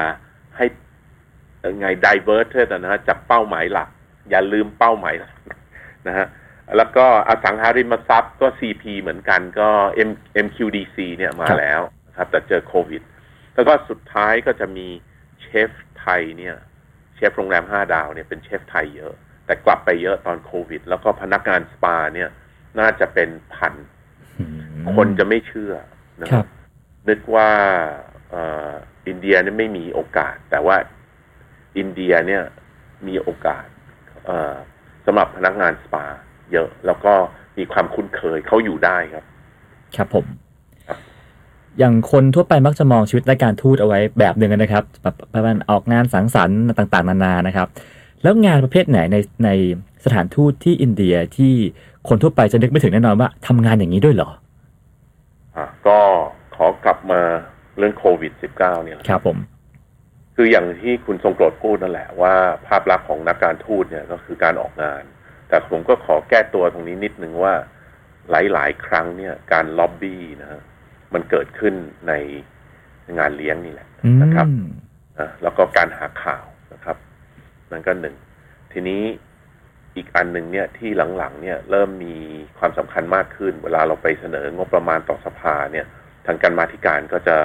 [0.57, 0.67] ให้
[1.61, 3.89] เอ่อไง divert นะฮะจากเป้าหมายหลัก
[4.31, 5.33] อย่าลืมเป้าหมายหลัก
[6.09, 6.27] นะฮะ
[6.77, 9.69] แล้วก็อสังหาริมทรัพย์ก็ CP เหมือนกันก็
[10.09, 10.11] M
[10.45, 13.03] MQDC เนี่ยมาครับแล้วนะครับแต่เจอโควิด
[13.55, 14.87] แล้วก็สุดท้ายก็จะมี
[15.43, 15.71] เชฟ
[16.01, 16.57] ไทยเนี่ย
[17.15, 19.15] เชฟโรงแรมห้าดาวเนี่ยเป็นเชฟไทยเยอะ
[19.47, 22.31] แต่กลับไปเยอะตอนโควิด แล้วก็พนักงานสปาเนี่ย
[22.81, 23.75] น่าจะเป็นพัน
[24.39, 24.45] อื
[24.83, 25.75] มคนจะไม่เชื่อ
[26.23, 26.47] นะครับ
[27.09, 27.51] นึกว่า
[28.31, 28.73] เอ่อ
[29.09, 30.77] อินเดียเนี่ยไม่มีโอกาส แต่ว่า
[31.79, 32.43] อินเดียเนี่ย
[33.09, 33.67] มีโอกาส
[34.27, 34.55] เอ่อ
[35.07, 36.05] สำหรับพนักงานสปา
[36.53, 37.13] เยอะ แล้วก็
[37.59, 39.25] มีความคุ้นเคยเขาอยู่ได้ครับ
[39.97, 40.25] ครับผม
[40.87, 40.99] ครับ
[41.79, 47.69] อย่างคนทั่วไปมักจะมองชีวิตรายการทูตเอาไว้แบบหนึ่งนะครับแบบประมาณออกงานสังสรรค์ต่างๆ นานานะครับ
[48.23, 49.51] แล้วงานประเภทไหนในใน
[50.05, 51.55] สถานทูตที่อินเดียที่
[52.09, 54.31] คนทั่วไปจะนึกไม่ถึงแน่นอนว่าทำงานอย่างนี้ด้วยเหรอ
[55.57, 55.99] อะก็
[56.57, 57.21] ขอกลับมา
[57.79, 59.37] เรื่องโควิด -19 เนี่ยแหละครับผม
[60.37, 62.35] คืออย่างที่คุณทรงโปรดพูดนั่นแหละว่า
[62.67, 65.03] ภาพลักษณ์ของนักการทูตเนี่ยก็คือการออกงาน
[65.49, 67.55] แต่ผมก็ขอแก้ตัวตรงนี้นิดนึงว่า
[68.31, 70.61] หลาย ๆ ครั้งเนี่ย การล็อบบี้นะฮะ
[71.15, 71.75] มันเกิดขึ้น
[72.09, 72.13] ใน
[73.19, 74.47] งานเลี้ยงนี่แหละอืมนะครับ
[75.19, 76.97] นะแล้วก็การหาข่าวนะครับ
[77.71, 78.17] นั่นก็หนึ่ง
[78.73, 79.03] ทีนี้
[79.97, 82.17] อีกอันหนึ่งเนี่ยที่หลัง ๆ เนี่ย เริ่มมี
[82.59, 85.87] ความสำคัญมากขึ้น เวลาเราไปเสนองบประมาณต่อสภาเนี่ย
[86.27, 87.37] ทางการมาธิการก็จะ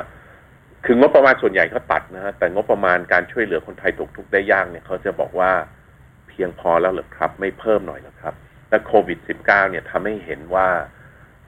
[0.85, 5.51] คืองบประมาณส่วนใหญ่เขาตัดนะฮะแต่งบประมาณการช่วยเหลือคนไทยตกทุกข์ได้ยากเนี่ยเขาจะบอกว่า
[6.33, 8.33] เพียงพอแล้วเหรือครับ ไม่เพิ่มหน่อยเหรอครับ
[8.69, 10.67] และโควิด -19 เนี่ยทำให้เห็นว่า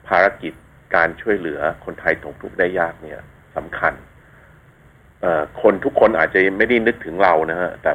[0.08, 0.52] ภารกิจ
[0.96, 3.20] การช่วยเหลือคนไทยตกทุกข์ได้ยากเนี่ย
[3.56, 3.94] สำคัญ
[5.20, 7.92] เอ่อคนทุกคนอาจจะไม่ได้นึกถึงเรานะฮะแต่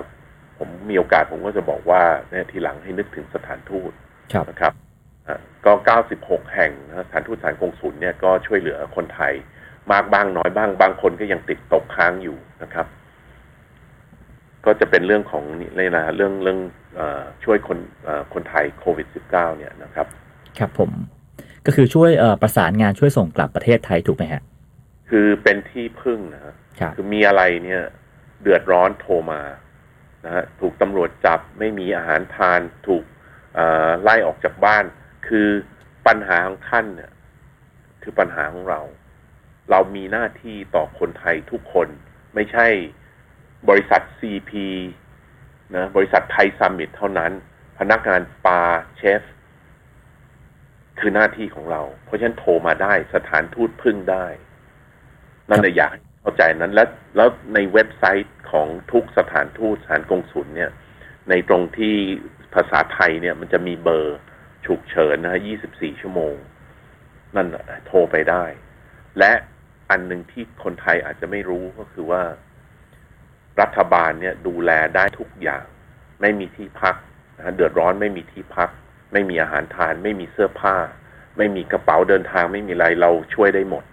[0.57, 3.91] ผมมีโอกาสผมก็จะบอกว่าเนี่ยทีหลังให้นึกถึงสถานทูต
[4.33, 4.73] ครับนะครับ
[5.27, 5.71] อะก็
[6.13, 9.33] 96 แห่งนะฮะสถานทูตสถานกงสุลเนี่ยก็ช่วยเหลือคนไทย
[9.91, 12.85] มากบ้างน้อยบ้าง บางคนก็ยังติดตกค้างอยู่นะครับ
[14.65, 16.59] ก็จะเป็นเรื่องของนี่เลยนะเรื่องเรื่อง
[16.95, 20.07] เออช่วยคนเอ่อคนไทยโควิด -19 เนี่ยนะครับ
[20.59, 20.91] ครับผม
[21.65, 24.41] ก็คือช่วยเอ่อประสานงานช่วยส่งกลับประเทศไทยถูกไหมฮะ
[25.09, 27.83] คือเป็นที่พึ่งนะฮะครับคือมีอะไรเนี่ย
[28.41, 29.41] เดือดร้อนโทรมา
[30.25, 33.03] นะฮะถูกตำรวจจับไม่มีอาหารทานถูก
[33.55, 34.85] เอ่อไล่ออกจากบ้าน
[35.27, 35.47] คือ
[36.07, 37.11] ปัญหาของท่านเนี่ย
[38.03, 38.81] คือปัญหาของเรา
[39.71, 41.87] เรามีหน้าที่ต่อคนไทยทุกคน
[42.35, 42.67] ไม่ใช่
[43.69, 44.51] บริษัท CP
[45.75, 47.31] นะบริษัทไทยซัมมิตเท่านั้น
[47.79, 48.61] พนักงานปา
[48.97, 49.21] เชฟ
[50.99, 54.25] คือหน้าที่ของเรา เพราะฉะนั้นโทรมาได้สถานทูตพึ่งได้
[55.49, 60.71] นั่นเลยอยากเข้าใจนั้นแล้วแล้วในเว็บไซต์ของทุกสถานทูตสถานกงสุลเนี่ย
[61.29, 61.95] ในตรงที่
[62.53, 64.19] ภาษาไทยเนี่ย มันจะมีเบอร์
[64.65, 66.35] ฉุกเฉินนะฮะ24 ชั่วโมง
[67.35, 67.47] นั่น
[67.87, 68.43] โทรไปได้
[69.19, 69.31] และ
[69.89, 72.21] อันหนึ่งที่คนไทยอาจจะไม่รู้ก็คือว่า
[73.61, 75.63] รัฐบาลเนี่ยดูแลได้ทุกอย่าง
[76.21, 76.95] ไม่มีที่พัก
[77.37, 78.69] นะฮะเดือดร้อนไม่มีที่พัก
[79.11, 80.75] ไม่มีอาหารทาน ไม่มีเสื้อผ้า
[81.37, 83.83] ไม่มีกระเป๋าเดินทาง ไม่มีอะไรเราช่วยได้หมด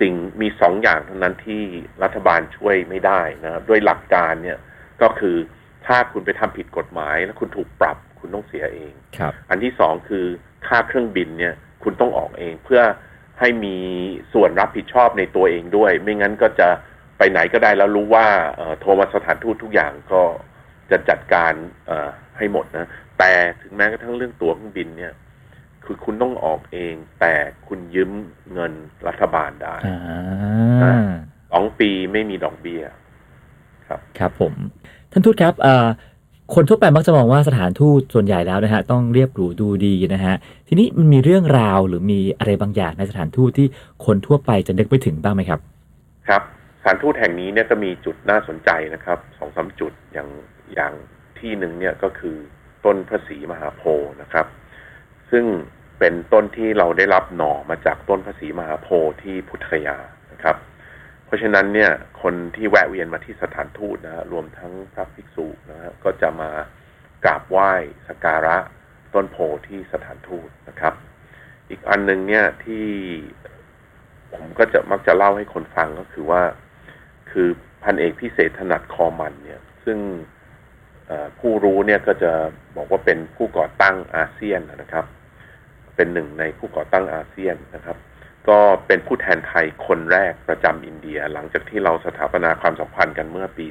[0.00, 1.62] สิ่งมีสองอย่างเท่านั้นที่
[2.02, 4.58] รัฐบาลช่วยไม่ได้นะครับด้วยหลักการเนี่ย
[5.02, 5.36] ก็คือ
[5.86, 10.24] ถ้าคุณไปทำผิดกฎหมาย แล้วคุณถูกปรับคุณต้องเสียเองครับอันที่สองคือ
[10.66, 12.82] ค่าเครื่องบินเนี่ยคุณต้องออกเองเพื่อ
[13.40, 13.76] ให้มี
[14.32, 16.68] ส่วนรับผิดชอบในตัวเองด้วย ไม่งั้นก็จะ
[17.20, 20.22] ไปไหนก็ได้แล้วรู้ว่าเอ่อโทรมาสถานทูตทุกอย่างก็
[20.90, 21.52] จะจัดการ
[21.86, 22.86] เอ่อให้หมดนะ
[23.18, 25.12] แต่ถึงแม้กระทั่งเรื่องตั๋วเครื่องบินเนี่ย
[25.84, 27.34] คือคุณต้องออกเอง แต่
[27.66, 28.10] คุณยืม
[28.52, 28.72] เงิน
[29.06, 31.00] รัฐบาลได้อ่า
[31.52, 32.82] สองปีไม่มีดอกเบี้ย
[34.18, 34.52] ครับผม
[35.12, 35.86] ท่านทูตครับเอ่อ
[36.54, 40.34] คนทั่วไปมักจะมองว่าสถานทูตส่วนใหญ่แล้วนะฮะต้องเรียบหรูดูดีนะฮะ
[40.68, 43.66] ทีนี้มันมีเรื่องราวหรือมีอะไรบางอย่างในสถานทูตที่
[44.06, 45.60] คนทั่วไปจะนึกไม่ถึงบ้างไหมครับ
[46.28, 46.42] ครับ
[46.82, 50.28] สถานทูตแห่งนี้เนี่ยก็มีจุดน่าสนใจนะครับสองสามจุดอย่าง
[50.74, 50.92] อย่าง
[51.38, 52.36] ที่หนึ่งเนี่ยก็คือ
[52.84, 54.46] ต้นพระศรีมหาโพธิ์นะครับ
[55.30, 55.44] ซึ่ง
[55.98, 59.98] เป็นต้นที่เราได้รับหน่อมาจากต้นพระศรีมหาโพธิ์ที่พุทธคยา
[60.32, 60.56] นะครับ
[61.24, 61.90] เพราะฉะนั้นเนี่ย
[62.22, 66.50] คนที่แวะเวียนมาที่สถานทูตนะฮะรวมทั้งพระภิกษุนะฮะก็จะมา
[67.24, 67.72] กราบไหว้
[68.08, 68.56] สักการะ
[69.14, 70.94] ต้นโพธิ์ที่สถานทูตนะครับ
[71.68, 72.86] อีกอันหนึ่งเนี่ยที่
[74.34, 76.42] ผมก็จะมักจะเล่าให้คนฟังก็คือว่า
[77.32, 77.48] คือ
[77.82, 79.98] พันเอกพิเศษถนัดคอมันเนี่ย ซึ่ง
[81.06, 82.32] เอ่อผู้รู้เนี่ยก็จะ
[82.76, 85.04] บอกว่าเป็นผู้ก่อตั้งอาเซียนนะครับ
[85.96, 87.96] เป็นหนึ่งในผู้ก่อตั้งอาเซียนนะครับ
[88.48, 93.66] ก็เป็นผู้แทนไทยคนแรกประจำอินเดีย หลังจากที่เราสถาปนาความสัมพันธ์กันเมื่อปี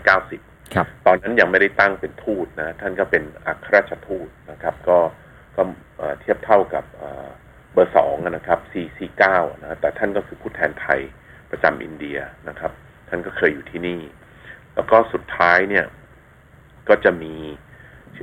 [0.00, 4.98] 2490 ครับ ตอนนั้นยังไม่ได้ตั้งเป็นทูตนะ ท่านก็เป็นอัครราชทูตนะครับ ก็
[5.56, 5.62] ก็
[5.96, 7.28] เอ่อเทียบเท่ากับเอ่อ
[7.72, 8.60] เบอร์สองนะครับ
[9.10, 11.00] 449นะ แต่ท่านก็คือผู้แทนไทย
[11.50, 12.72] ประจำอินเดียนะครับ
[13.12, 14.00] ท่านก็เคยอยู่ที่นี่
[14.74, 15.86] แล้วก็สุดท้ายเนี่ย
[16.88, 17.34] ก็จะมี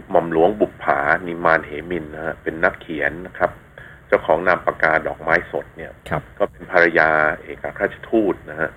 [0.09, 3.51] หม่อมหลวงบุปผา นิมานเหมินนะฮะเป็นนักเขียนนะครับ
[4.07, 7.09] เจ้าของนามปากกาดอกไม้สดเนี่ยครับก็เป็นภรรยา
[7.43, 8.69] เอกอัครราชทูตนะฮะ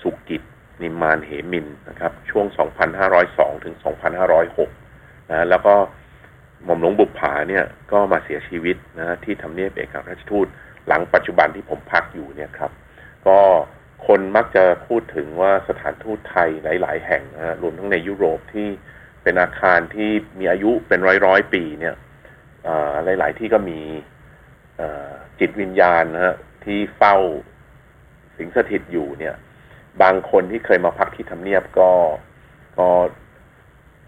[0.00, 0.42] สุกิจ
[0.82, 2.46] นิมานเหมินนะครับ ช่วง
[3.04, 3.74] 2502 ถึง
[4.52, 5.74] 2506 นะแล้วก็
[6.64, 10.46] หม่อมหลวงบุปผาเนี่ยก็มาเสียชีวิตนะฮะที่ทำเนียบเอกอัครราชทูต
[10.86, 12.70] หลังปัจจุบันที่ผมพักอยู่เนี่ยครับ
[13.26, 13.38] ก็
[14.06, 16.48] คนมักจะพูดถึงว่าสถานทูตไทย
[16.82, 18.68] หลาย ๆ แห่งนะรวมทั้งในยุโรปที่
[19.22, 21.94] เป็นอาคารที่มีอายุเป็นร้อยร้อยปีเนี่ย
[22.66, 23.80] อ่อหลาย ๆ ที่ก็มี
[25.40, 26.34] จิตวิญญาณนะฮะ
[26.64, 27.16] ที่เฝ้า
[28.38, 29.34] สิงสถิตอยู่เนี่ย
[30.02, 31.90] บางคนที่เคยมาพักที่ทำเนียบก็
[32.78, 32.88] ก็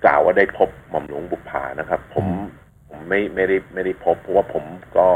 [0.05, 2.27] กล่าวว่าได้พบหม่อมหลวงบุปผานะครับ ผม
[2.89, 4.65] ผมไม่ไม่ได้ไม่ได้พบ เพราะว่าผม
[4.97, 5.09] ก็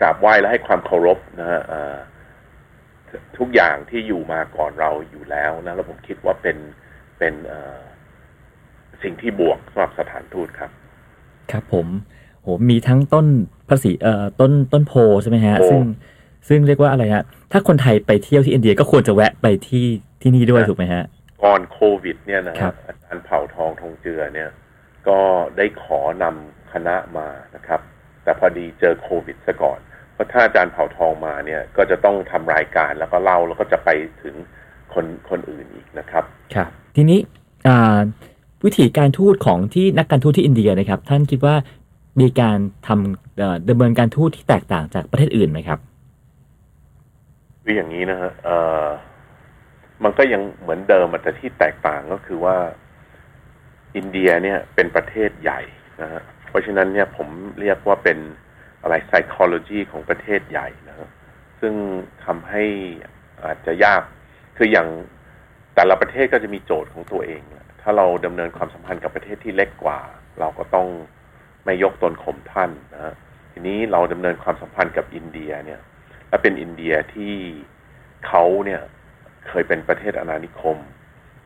[0.00, 1.60] กราบไหว้และให้ความเคารพนะฮะ
[3.38, 6.56] ทุกอย่างที่อยู่มาก่อนเราอยู่แล้วนะแล้วผมคิดว่าเป็น
[7.18, 7.82] เป็นเอ่อ
[9.02, 10.70] สิ่งที่บวกสำหรับสถานทูตครับ
[11.52, 11.86] ครับผม
[12.40, 13.26] โหมีทั้งต้น
[13.68, 15.82] ภาษีเอ่อต้นต้นโพใช่ไหมฮะโพซึ่ง
[16.48, 19.86] ซึ่งเรียกว่าอะไรฮะ ถ้าคนไทยไปเที่ยวที่อินเดียก็ควรจะแวะไปที่
[20.22, 21.04] ที่นี่ด้วยถูกไหมฮะ
[21.44, 24.50] ก่อนโควิด เนี่ยนะครัฮะบอาจารย์เผ่าทองทองเจือเนี่ย
[25.08, 25.18] ก็
[25.56, 27.80] ได้ขอนำคณะมานะครับ
[28.24, 29.80] แต่พอดีเจอโควิดซะก่อน
[30.14, 33.90] เพราะถ้าอาจารย์เผ่าทองมาเนี่ย ก็จะต้องทำรายการแล้วก็เล่าแล้วก็จะไป
[34.22, 34.34] ถึง
[34.94, 36.24] คนคนอื่นอีกนะครับ
[36.54, 37.18] ครับ ทีนี้
[37.68, 37.98] อ่า
[38.64, 41.54] วิธีการทูตของที่นักการทูตที่อินเดียนะครับ ท่านคิดว่า
[42.20, 45.78] มีการทำเอ่อดำเนินการทูตที่แตกต่างจากประเทศอื่นไหมครับ
[47.62, 48.86] คืออย่างนี้นะฮะเอ่อ
[50.04, 52.56] มันก็ยังเหมือนเดิมอะแต่ที่แตกต่างก็คือว่า
[53.96, 55.60] อินเดียเนี่ยเป็นประเทศใหญ่
[56.02, 57.28] นะฮะเพราะฉะนั้นเนี่ยผม
[57.60, 58.18] เรียกว่าเป็น
[58.84, 61.08] อะไร psychology ของประเทศใหญ่นะฮะ
[61.60, 61.74] ซึ่ง
[62.24, 62.64] ทำให้
[63.44, 64.02] อาจจะยาก
[64.56, 64.88] คืออย่าง
[65.74, 67.42] แต่ละประเทศก็จะมีโจทย์ของตัวเอง
[67.82, 70.00] ถ้าเราดำเนินความสัมพันธ์กับประเทศที่เล็กกว่า
[70.40, 70.88] เราก็ต้อง
[71.64, 73.14] ไม่ยกตนข่มท่านนะฮะ
[73.52, 75.80] ทีนี้เราดำเนินความสัมพันธ์กับอินเดียเนี่ย
[76.28, 77.34] และเป็นอินเดียที่
[78.26, 78.82] เขาเนี่ย
[79.48, 80.78] เคยเป็นประเทศอาณานิคม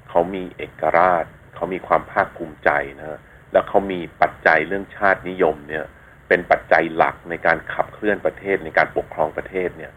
[0.09, 1.25] เขามีเอกราช
[1.55, 2.71] เขามีความภาคภูมิใจ
[3.01, 3.19] นะฮะ
[3.53, 5.85] แล้วเขามีปัจจัยเรื่องชาตินิยมเนี่ย
[6.29, 9.93] เป็นปัจจัยหลักในการขับเคลื่อนประเทศในการปกครองประเทศเนี่ย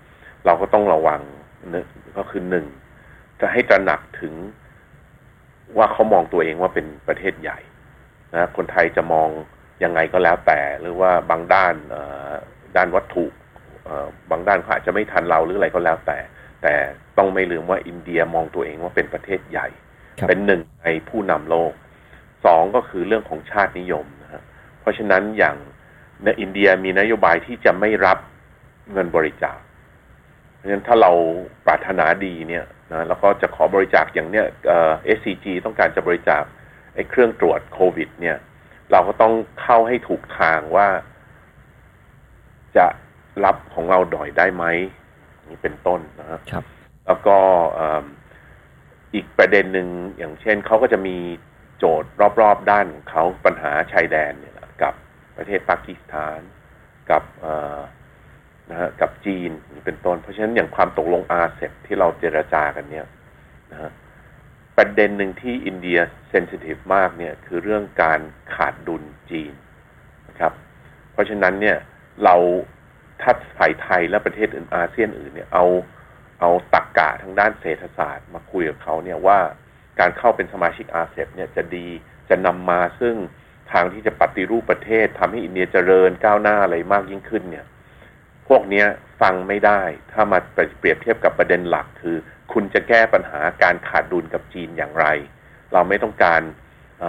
[0.45, 1.21] เราก็ต้องระวัง
[1.69, 2.65] หนึ่งก็คือหนึ่ง
[3.41, 4.33] จะให้ตระหนักถึง
[5.77, 7.59] ว่าเขามองตัวเองว่าเป็นประเทศใหญ่
[8.33, 9.29] นะคนไทยจะมอง
[9.83, 12.31] ยังไงก็แล้วแต่ หรือว่าบางด้านเอ่อ
[12.77, 13.25] ด้านวัตถุ
[13.85, 16.17] เอ่อบางด้านเขาอาจจะไม่ทันเราหรืออะไรก็แล้วแต่
[16.63, 16.73] แต่
[17.17, 19.67] ต้องไม่ลืมว่าอินเดียมองตัวเองว่าเป็นประเทศใหญ่
[20.19, 21.73] ครับเป็นหนึ่งในผู้นำโลก
[22.45, 24.43] สองก็คือเรื่องของชาตินิยมนะฮะ
[24.79, 25.57] เพราะฉะนั้นอย่าง
[26.23, 28.17] ในอินเดียมีนโยบายที่จะไม่รับ
[28.91, 29.57] เงินบริจาค
[30.55, 31.11] เพราะฉะนั้นถ้าเรา
[31.65, 36.43] ปรารถนาดีเนี่ยนะแล้วก็จะขอบริจาคอย่างเนี้ยเอ่อ SCG ต้องการจะบริจาค
[36.95, 38.37] ไอ้เครื่องตรวจโควิด เนี่ย
[38.91, 40.87] เราก็ต้องเข้าให้ถูกทางว่า
[42.77, 42.87] จะ
[43.45, 44.65] รับของเราดอยได้ไหม
[45.49, 46.63] นี้เป็นต้นนะฮะครับ
[47.05, 47.37] แล้วก็
[47.73, 48.05] เอิ่ม
[49.13, 51.17] อีกประเด็นหนึ่งอย่างเช่นเขาก็จะมี
[51.77, 52.09] โจทย์
[52.41, 54.50] รอบๆ ด้านของเขาปัญหาชายแดนเนี่ยแหละกับ
[55.41, 56.39] ประเทศปากีสถาน
[57.09, 57.23] กับ
[58.69, 59.51] นะฮะกับจีน
[59.85, 63.05] เป็นต้น เพราะฉะนั้นอย่างความตกลงอาเซบที่เราเจรจากันเนี่ย
[63.71, 63.91] นะฮะ
[64.77, 65.99] ประเด็นหนึ่งที่อินเดีย
[66.29, 68.19] เซนซิทีฟมากเนี่ยคือเรื่องการ
[68.53, 69.53] ขาดดุลจีน
[70.29, 70.53] นะครับ
[71.11, 71.77] เพราะฉะนั้นเนี่ย
[72.23, 72.35] เรา
[73.21, 75.65] ถ้าฝ่ายไทยและประเทศอื่นอาเซียนอื่นเนี่ยเอา
[76.39, 79.39] เอาตักกะทางด้านเศรษฐศาสตร์มาคุยกับเขาเนี่ยว่า
[79.99, 81.87] การเข้าเป็นสมาชิกอาเซียนเนี่ยจะดี
[82.29, 83.15] จะนำมาซึ่ง
[83.73, 87.65] ทางที่จะปฏิรูปประเทศทำให้อินเดียเจริญก้าวหน้าอะไรมากยิ่งขึ้นเนี่ย
[88.47, 88.85] พวกเนี้ย
[89.21, 89.81] ฟังไม่ได้
[90.11, 90.39] ถ้ามา
[90.79, 92.17] เปรียบเทียบกับประเด็นหลัก คือ
[92.53, 95.05] คุณจะแก้ปัญหาการขาดดุลกับจีนอย่างไร
[95.73, 96.41] เราไม่ต้องการ
[96.99, 97.03] เ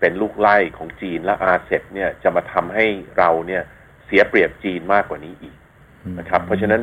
[0.00, 2.86] เป็นลูกไล่ของจีนและอาเซบเนี่ยจะมาทำให้
[3.18, 3.62] เราเนี่ย
[4.06, 5.56] เสียเปรียบจีนมากกว่านี้อีก
[6.18, 6.82] นะครับ เพราะฉะนั้น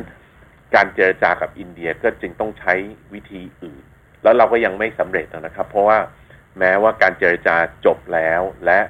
[0.74, 2.74] การเจรจากับอินเดียก็จึงต้องใช้
[3.14, 3.82] วิธีอื่น
[4.22, 5.98] แล้วเราก็ยังไม่สำเร็จนะครับ เพราะว่า
[6.58, 8.80] แม้ว่าการเจรจาจบแล้วและ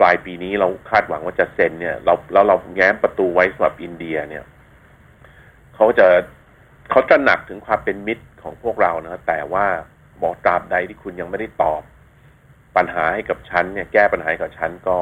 [0.00, 4.44] ปลายปีนี้เราคาดหวังว่าจะเซ็นเนี่ยเราแล้วเราแง้มประตูไว้สำหรับอินเดียเนี่ย
[5.74, 6.08] เขาจะ
[6.90, 9.66] เขาจะหนักถึงความเป็นมิตรของพวกเรานะแต่ว่า
[10.22, 11.82] บอกตราบใดที่คุณยังไม่ได้ตอบ
[12.76, 14.98] ปัญหาให้กับฉันเนี่ย แก้ปัญหาให้กับฉันก็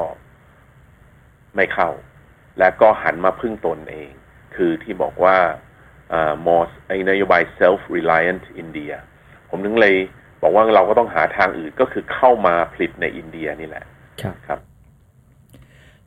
[1.56, 1.90] ไม่เข้า
[2.58, 4.10] และก็หันมาพึ่งตนเอง
[4.56, 5.36] คือที่บอกว่า
[6.12, 8.94] อ่า more ไอ้นโยบาย self reliant India
[9.48, 9.96] ผมนึงเลย
[10.42, 13.84] บอกว่าเราก็ต้องหาทางอื่นก็คือเข้ามาผลิตในอินเดียนี่แหละ
[14.22, 14.60] ครับครับ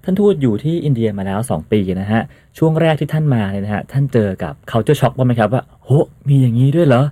[0.06, 2.22] ท่านทูตอยู่ที่อินเดียมาแล้ว 2 ปีนะฮะ
[2.58, 5.89] ช่วงแรกที่ท่านมาเนี่ยนะฮะ ท่านเจอกับ culture shock บ้างไหมครับว่าโห
[6.30, 7.04] มีอย่างนี้ด้วยเหรอ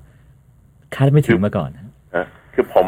[0.95, 2.87] คาดไม่ถึงมาก่อนนะคือผม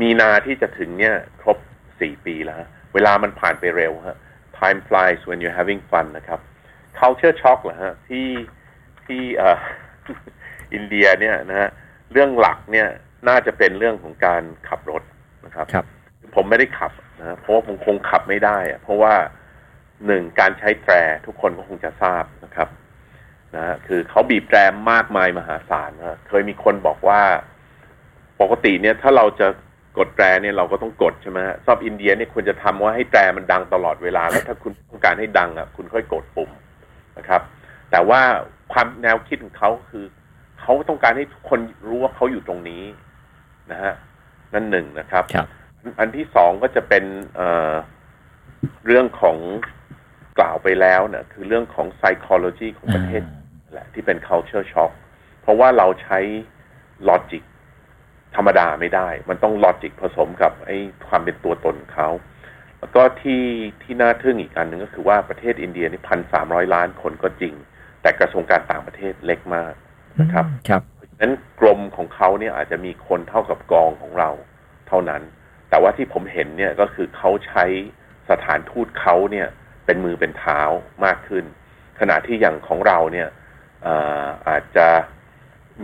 [0.00, 1.58] มีนาที่จะถึงเนี่ยครบ
[2.00, 4.16] สี่ปีแล้วฮะเวลามันผ่านไปเร็วฮะ
[4.58, 6.40] time flies when you're having fun นะครับ
[6.98, 8.28] culture shock เหรอฮะที่
[9.06, 9.58] ที่เอ่อ
[10.74, 11.70] อินเดียเนี่ยนะฮะ
[12.12, 12.88] เรื่องหลักเนี่ย
[13.28, 15.02] น่าจะเป็นเรื่องของการขับรถ
[15.46, 15.86] นะครับครับ
[16.34, 19.14] ผมไม่ได้ขับ นะเพราะว่าผมคงขับไม่ได้อะเพราะว่า
[20.06, 20.94] หนึ่งการใช้แตร
[21.26, 22.68] ทุกคนก็คงจะทราบนะครับ
[23.56, 24.58] นะคือเขาบีบแตร
[24.92, 27.20] มากมายมหาศาลนะเคยมีคนบอกว่า
[28.40, 29.48] ปกติเนี่ยถ้าเราจะ
[29.98, 36.50] กดแตรเนี่ยเราก็ต้องกดใช่ไหมชอบอินเดียเนี่ยควรจะทำว่าให้แตรมันดังตลอดเวลา แล้วถ้าคุณต้องการให้ดังอะคุณค่อยกดปุ่ม
[37.18, 37.42] นะครับ
[37.90, 38.20] แต่ว่า
[38.72, 40.04] ความแนวคิดของเขาคือ
[40.60, 42.82] เขาต้องการให้ทุกคนรู้ว่าเขาอยู่ตรงนี้
[43.70, 43.94] นะฮะ
[44.54, 45.46] นั่นหนึ่งนะครับครับ
[45.98, 47.74] อันที่สองก็จะเป็นเอ่อ
[48.86, 49.36] เรื่องของ
[50.38, 53.22] กล่าวไปแล้วเนี่ยคือเรื่องของ psychology ของประเทศ
[53.72, 54.92] แหละที่เป็น culture shock
[55.42, 56.18] เพราะว่าเราใช้
[57.08, 57.42] logic
[58.36, 62.10] ธรรมดาไม่ได้ มันต้อง logic ผสมกับไอ้ความเป็นตัวตนของเขา
[62.78, 63.42] แล้วก็ที่
[63.82, 67.54] ที่น่าทึ่งอีกอันหนึ่งก็คือว่าประเทศอินเดียนี่พันสามร้อยล้านคนก็จริง
[68.02, 69.72] แต่กระทรวงการต่างประเทศเล็กมาก
[70.20, 70.82] นะครับ ครับ
[71.20, 74.30] นั้นกรมของเขาเนี่ยอาจจะมีคนเท่ากับกองของเรา
[74.88, 75.22] เท่านั้น
[75.72, 77.64] แต่ว่าที่ผมเห็นเนี่ยก็คือเขาใช้
[78.30, 79.48] สถานทูตเขาเนี่ย
[79.86, 80.60] เป็นมือเป็นเท้า
[81.04, 81.44] มากขึ้น
[82.00, 83.28] ขณะที่อย่างของเราเนี่ย
[83.86, 84.88] อ่ออาจจะ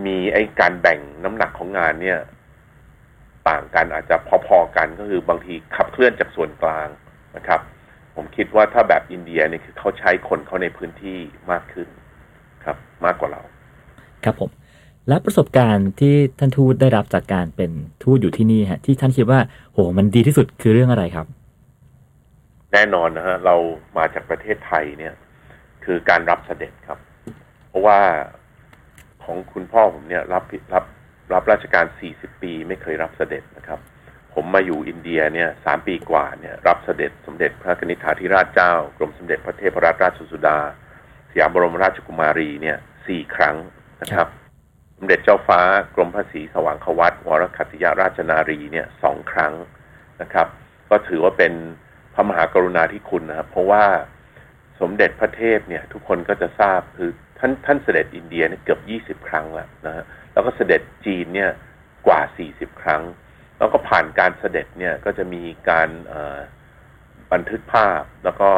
[0.07, 2.19] มีไอ้การแบ่งน้ำหนักของงานเนี่ย
[3.49, 6.89] ต่างกันอาจจะพอๆกันก็คือบางทีขับเคลื่อนจากส่วนกลาง
[7.37, 7.61] นะครับ
[8.17, 11.19] ผมคิดว่าถ้าแบบอินเดียเนี่ยคือเขาใช้คนเขาในพื้นที่
[11.51, 11.89] มากขึ้น
[12.65, 13.43] ครับ มากกว่าเรา
[14.25, 14.51] ครับผม
[15.09, 17.71] และประสบการณ์ที่ท่านทูตได้รับจากการเป็น
[18.03, 19.41] ทูตอยู่ที่นี่ฮะที่ท่านคิดว่า
[19.73, 21.27] โหมันดีที่สุดคือเรื่องอะไรครับ
[22.73, 23.57] แน่นอนนะฮะเรา
[23.99, 25.15] มาจากประเทศไทยเนี่ย
[25.85, 26.99] คือการรับเสด็จครับ
[27.69, 27.99] เพราะว่า
[29.25, 30.45] ของคุณพ่อผมเนี่ยรับ
[30.75, 30.85] รับ
[31.33, 33.81] รับราชการ 40 ปีไม่เคยรับเสด็จนะครับ
[34.35, 40.59] ผมมาอยู่อินเดียเนี่ยสามปีกว่าเนี่ย รับเสด็จสมเด็จพระนิธิาธิราชเจ้ากรมสมเด็จพระเทพรัตนราชสุดา
[41.31, 43.57] สยามบรมราชกุมารีเนี่ยสี่ครั้ง
[44.03, 44.29] นะครับ
[45.01, 45.61] สมเด็จเจ้าฟ้า
[45.95, 49.53] กรมพระศรีสว่างควัตวรคัตติยราชนารีเนี่ยสองครั้ง
[50.23, 50.47] นะครับ
[50.91, 51.53] ก็ถือว่าเป็น
[52.15, 53.85] พระมหากรุณาธิคุณนะครับ เพราะว่า
[54.81, 61.51] สมเด็จพระเทพเนี่ย ทุกคนก็จะทราบคือท่านท่านเสด็จอินเดียเนี่ยเกือบยี่สิบ20ครั้งแล้วนะฮะแล้วก็เสด็จจีนเนี่ย
[62.07, 63.03] กว่าสี่สิบครั้ง
[63.59, 65.89] แล้วก็ผ่านการเสด็จเนี่ยก็จะมีการ
[67.33, 68.51] บันทึกภาพแล้วก็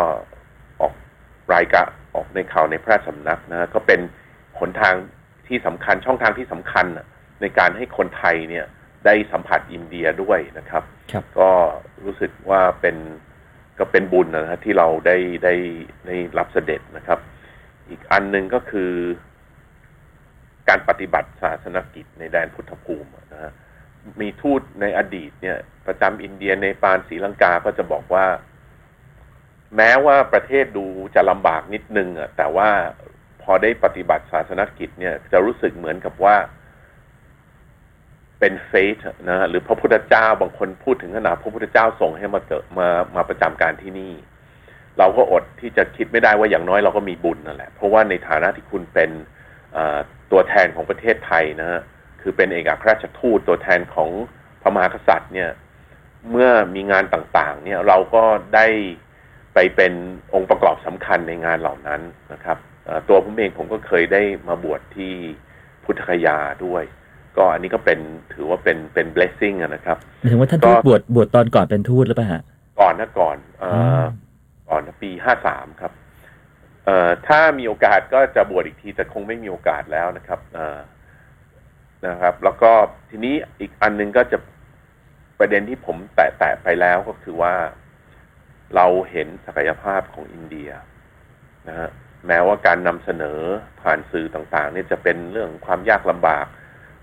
[0.80, 0.94] ออก
[1.54, 4.00] รายการออกในข่าวในพระราชสำนักนะฮะก็เป็น
[4.58, 4.94] หนทาง
[5.50, 7.06] ที่สำคัญช่องทางที่สำคัญน่ะ
[7.40, 8.66] ในการให้คนไทยเนี่ย
[9.06, 10.82] ได้สัมผัสอินเดียด้วยนะครับ
[11.12, 11.50] ครับก็
[12.04, 12.96] รู้สึกว่าเป็น
[13.78, 15.54] ก็เป็นบุญนะฮะที่เราได้ได้
[16.06, 17.18] ได้รับเสด็จนะครับ
[17.88, 18.92] อีกอันหนึ่งก็คือ
[20.68, 23.52] การปฏิบัติศาสนกิจในแดนพุทธภูมินะฮะ
[24.20, 28.26] มีทูตในอดีตเนี่ย ประจำอินเดียในปานศรีลังกาก็จะบอกว่า
[29.76, 32.70] แม้ว่าประเทศดูจะลำบากนิดนึงอะแต่ว่า
[33.42, 36.36] พอได้ปฏิบัติศาสนกิจเนี่ยจะรู้สึกเหมือนกับว่า
[38.40, 38.98] เป็นเฟส
[39.28, 44.12] นะฮะหรือพระพุทธเจ้าบางคนพูดถึงขนาดพระพุทธเจ้าส่งให้มาเกิดมามาประจำการที่นี่
[44.98, 49.10] เราก็อดที่จะคิดไม่ได้ว่าอย่างน้อยเราก็มีบุญนั่นแหละ เพราะว่าในฐานะที่คุณเป็น
[50.30, 51.80] ตัวแทนของประเทศไทยนะฮะ
[52.20, 54.10] คือเป็นเอกอัครราชทูตตัวแทนของ
[54.62, 55.50] พระมหากษัตริย์เนี่ย
[56.30, 58.24] เมื่อมีงานต่างๆ เนี่ยเราก็
[58.54, 58.66] ได้
[59.54, 59.92] ไปเป็น
[60.34, 62.00] องค์ประกอบสำคัญในงานเหล่านั้น
[62.32, 62.58] นะครับ
[63.08, 65.12] ตัวผมเองผมก็เคยได้มาบวชที่
[65.84, 66.82] พุทธคยาด้วย
[67.36, 67.98] ก็อันนี้ก็เป็น
[68.34, 72.42] ถือว่าเป็นเป็น blessing อะนะครับหมายถึงว่าท่านก็ทูตบวชบวชตอนก่อนเป็นทูตหรือเปล่าฮะ
[72.80, 74.08] ก่อนนะก่อนเอ่ออม
[74.68, 75.92] ก่อนปีห้าสามครับ
[76.84, 80.78] เอ่อถ้ามีโอกาสก็จะบวชอีกทีแต่คงไม่มีโอกาสแล้วนะครับเอ่อ
[82.06, 82.70] นะครับ แล้วก็
[83.10, 84.38] ทีนี้อีกอันหนึงก็จะ
[85.38, 87.54] ประเด็นที่ผมแตะๆไปแล้วก็คือว่า
[88.76, 90.70] เราเห็นศักยภาพของอินเดีย
[91.68, 91.88] นะฮะ
[92.26, 93.38] แม้ว่าการนำเสนอ
[93.80, 96.46] ผ่านสื่อต่างๆเนี่ยจะเป็นเรื่องความยากลำบาก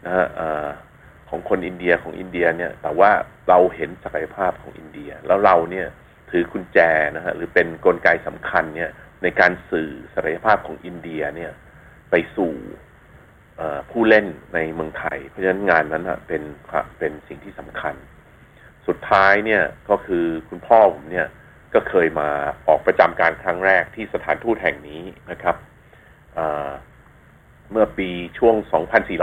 [0.06, 0.28] นะฮะ
[1.30, 3.12] ของคนอินเดียของอินเดียเนี่ย แต่ว่า
[3.50, 5.88] เราเห็นศักยภาพของอินเดีย แล้วเราเนี่ย
[6.30, 6.80] ถือกุญแจ
[7.16, 8.92] นะฮะหรือเป็นนกลไกสำคัญเนี่ย
[9.24, 11.52] ในการสื่อศักยภาพของอินเดียเนี่ย
[12.12, 12.54] ไปสู่
[13.92, 16.44] ผู้เล่นในเมืองไทย เพราะฉะนั้นงานนั้นนะเป็น
[17.00, 17.96] เป็นสิ่งที่สำคัญ
[18.88, 21.28] สุดท้ายเนี่ยก็คือคุณพ่อผมเนี่ย
[21.78, 22.30] ก็เคยมา
[22.68, 25.56] ออกประจำการครั้งแรกที่สถานทูตแห่งนี้นะครับ
[26.36, 26.70] เอ่อ
[27.72, 28.56] เมื่อปีช่วง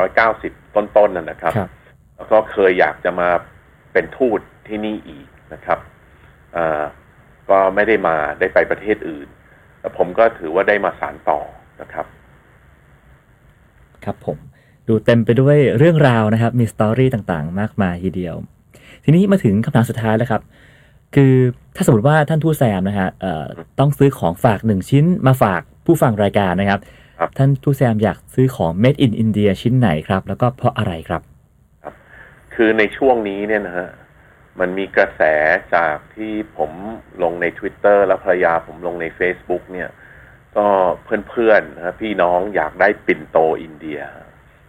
[0.04, 1.70] 2490 ต้นๆนนั่นนะครับครับ
[2.16, 3.28] แล้วก็เคยอยากจะมา
[3.92, 5.78] เป็นทูตที่นี่อีกนะครับ
[6.52, 6.82] เอ่อ
[7.50, 9.28] ก็ไม่ได้มาได้ไปประเทศอื่น
[9.80, 11.40] แต่ผมก็ถือว่าได้มาสานต่อ
[11.80, 12.06] นะครับ
[14.04, 14.38] ครับผม
[14.88, 18.36] ดูเต็มไปด้วยเรื่องราวนะครับ มีสตอรี่ต่างๆ มากมายทีเดียว
[19.04, 20.42] ทีนี้มาถึงคำถามสุดท้ายแล้วครับ
[21.14, 21.34] คือ
[21.76, 23.44] ถ้าสมมติว่าท่านทูตแซมนะฮะเอ่อ
[23.78, 26.80] ต้องซื้อของฝากหนึ่งชิ้นมาฝากผู้ฟังรายการนะครับ
[27.18, 31.22] ครับ ท่านทูตแซมอยากซื้อของ made in India ชิ้นไหนครับ แล้วก็เพราะอะไรครับ
[32.54, 33.88] คือในช่วงนี้เนี่ยนะฮะ
[34.60, 35.22] มันมีกระแส
[35.74, 36.70] จากที่ผม
[37.22, 39.90] ลงใน Twitter แล้วภรรยาผมลงใน Facebook เนี่ย
[40.56, 40.66] ก็
[41.28, 44.00] เพื่อนๆนะฮะพี่น้องอยากได้ปิ่นโตอินเดีย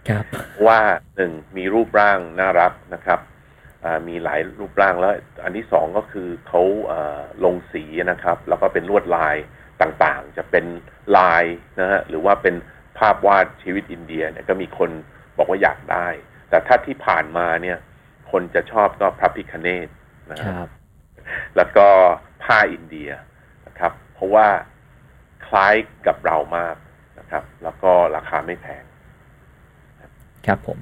[0.10, 0.24] ครับ
[0.68, 0.80] ว่า
[1.16, 3.35] หนึ่งมีรูปร่างน่ารักนะครับอ่า
[4.08, 9.36] มีหลายรูปร่างแล้ว อันที่สองก็คือเขาอ่าลงสีนะครับ แล้วก็เป็นลวดลาย
[9.82, 10.66] ต่างๆ จะเป็น
[11.18, 11.44] ลาย
[11.80, 12.56] นะฮะหรือว่าเป็น
[12.98, 14.90] ภาพวาดชีวิตอินเดียเนี่ยก็มีคน
[15.38, 16.08] บอกว่าอยากได้
[16.50, 17.78] แต่ถ้าที่ผ่านมาเนี่ย
[18.32, 19.88] คนจะชอบก็พระพิคเนต
[20.32, 20.70] นะคฮะรับ
[21.56, 21.88] แล้วก็
[22.44, 23.10] ผ้าอินเดีย
[23.68, 24.48] นะครับ เพราะว่า
[25.48, 25.76] คล้าย
[26.08, 26.76] กับเรามาก
[27.20, 28.84] นะครับ แล้วก็ราคาไม่แพง
[30.48, 30.80] ครับผม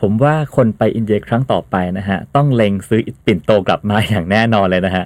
[0.00, 5.04] ผมว่าคนไปอินเดียครั้งต่อไปนะฮะ ต้องเล็งซื้อปิ่นโตกลับมาอย่างแน่นอนเลยนะฮะ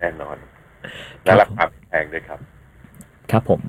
[0.00, 0.36] แน่นอน
[1.24, 2.38] และราคาไม่แพงด้วยครับ
[3.30, 3.60] ครับผม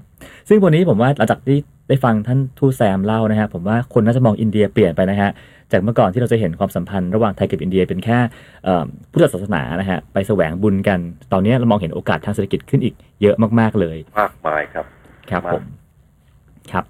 [0.50, 5.30] ซึ่งวันนี้ผมว่าหลังจากที่ได้ฟังท่านทูตแซมเล่านะฮะผมว่าคนน่าจะมองอินเดียเปลี่ยนไปนะฮะ
[5.72, 8.18] จากเมื่อก่อนที่เราจะเห็นความสัมพันธ์ระหว่างไทยกับอินเดียเป็นแค่
[8.64, 11.00] เอ่อพุทธศาสนานะฮะไปแสวงบุญกัน
[11.32, 14.86] ตอนนี้เรามองเห็นโอกาสทางเศรษฐกิจขึ้นอีกเยอะมาก ๆเลย มากมายครับ
[15.32, 15.64] ครับมากผม
[16.72, 16.86] ครับ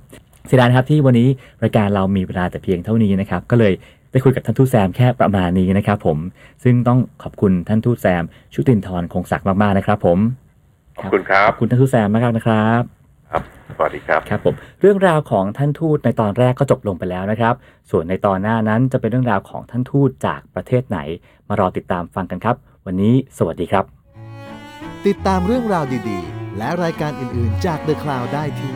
[0.50, 1.28] เสียดายนะครับที่วันนี้
[1.64, 3.74] รายการเรามีเวลาแต่เพียงเท่านี้นะครับก็เลย
[4.12, 6.18] ได้คุยกับท่านทูตแซมแค่ประมาณนี้นะครับผม
[6.64, 10.20] ซึ่งต้องขอบคุณท่านทูตแซม ชุตินทรคงศักดิ์มากๆนะครับ ผม
[11.00, 12.82] ขอบคุณครับขอบคุณท่านทูตแซมมากๆนะครับ
[13.30, 13.44] ครับ
[13.78, 17.54] สวัสดีครับครับผมเรื่องราวของท่านทูตในตอนแรกก็จบลงไปแล้วนะครับ
[17.92, 21.00] ส่วนในตอนหน้านั้นจะเป็นเรื่องราวของท่านทูตจากประเทศไหน
[21.48, 23.86] มารอติดตามฟังกันครับ วันนี้สวัสดีครับ
[25.08, 28.76] ติดตามเรื่องราวดีๆ และรายการอื่นๆจาก The Cloud ได้ที่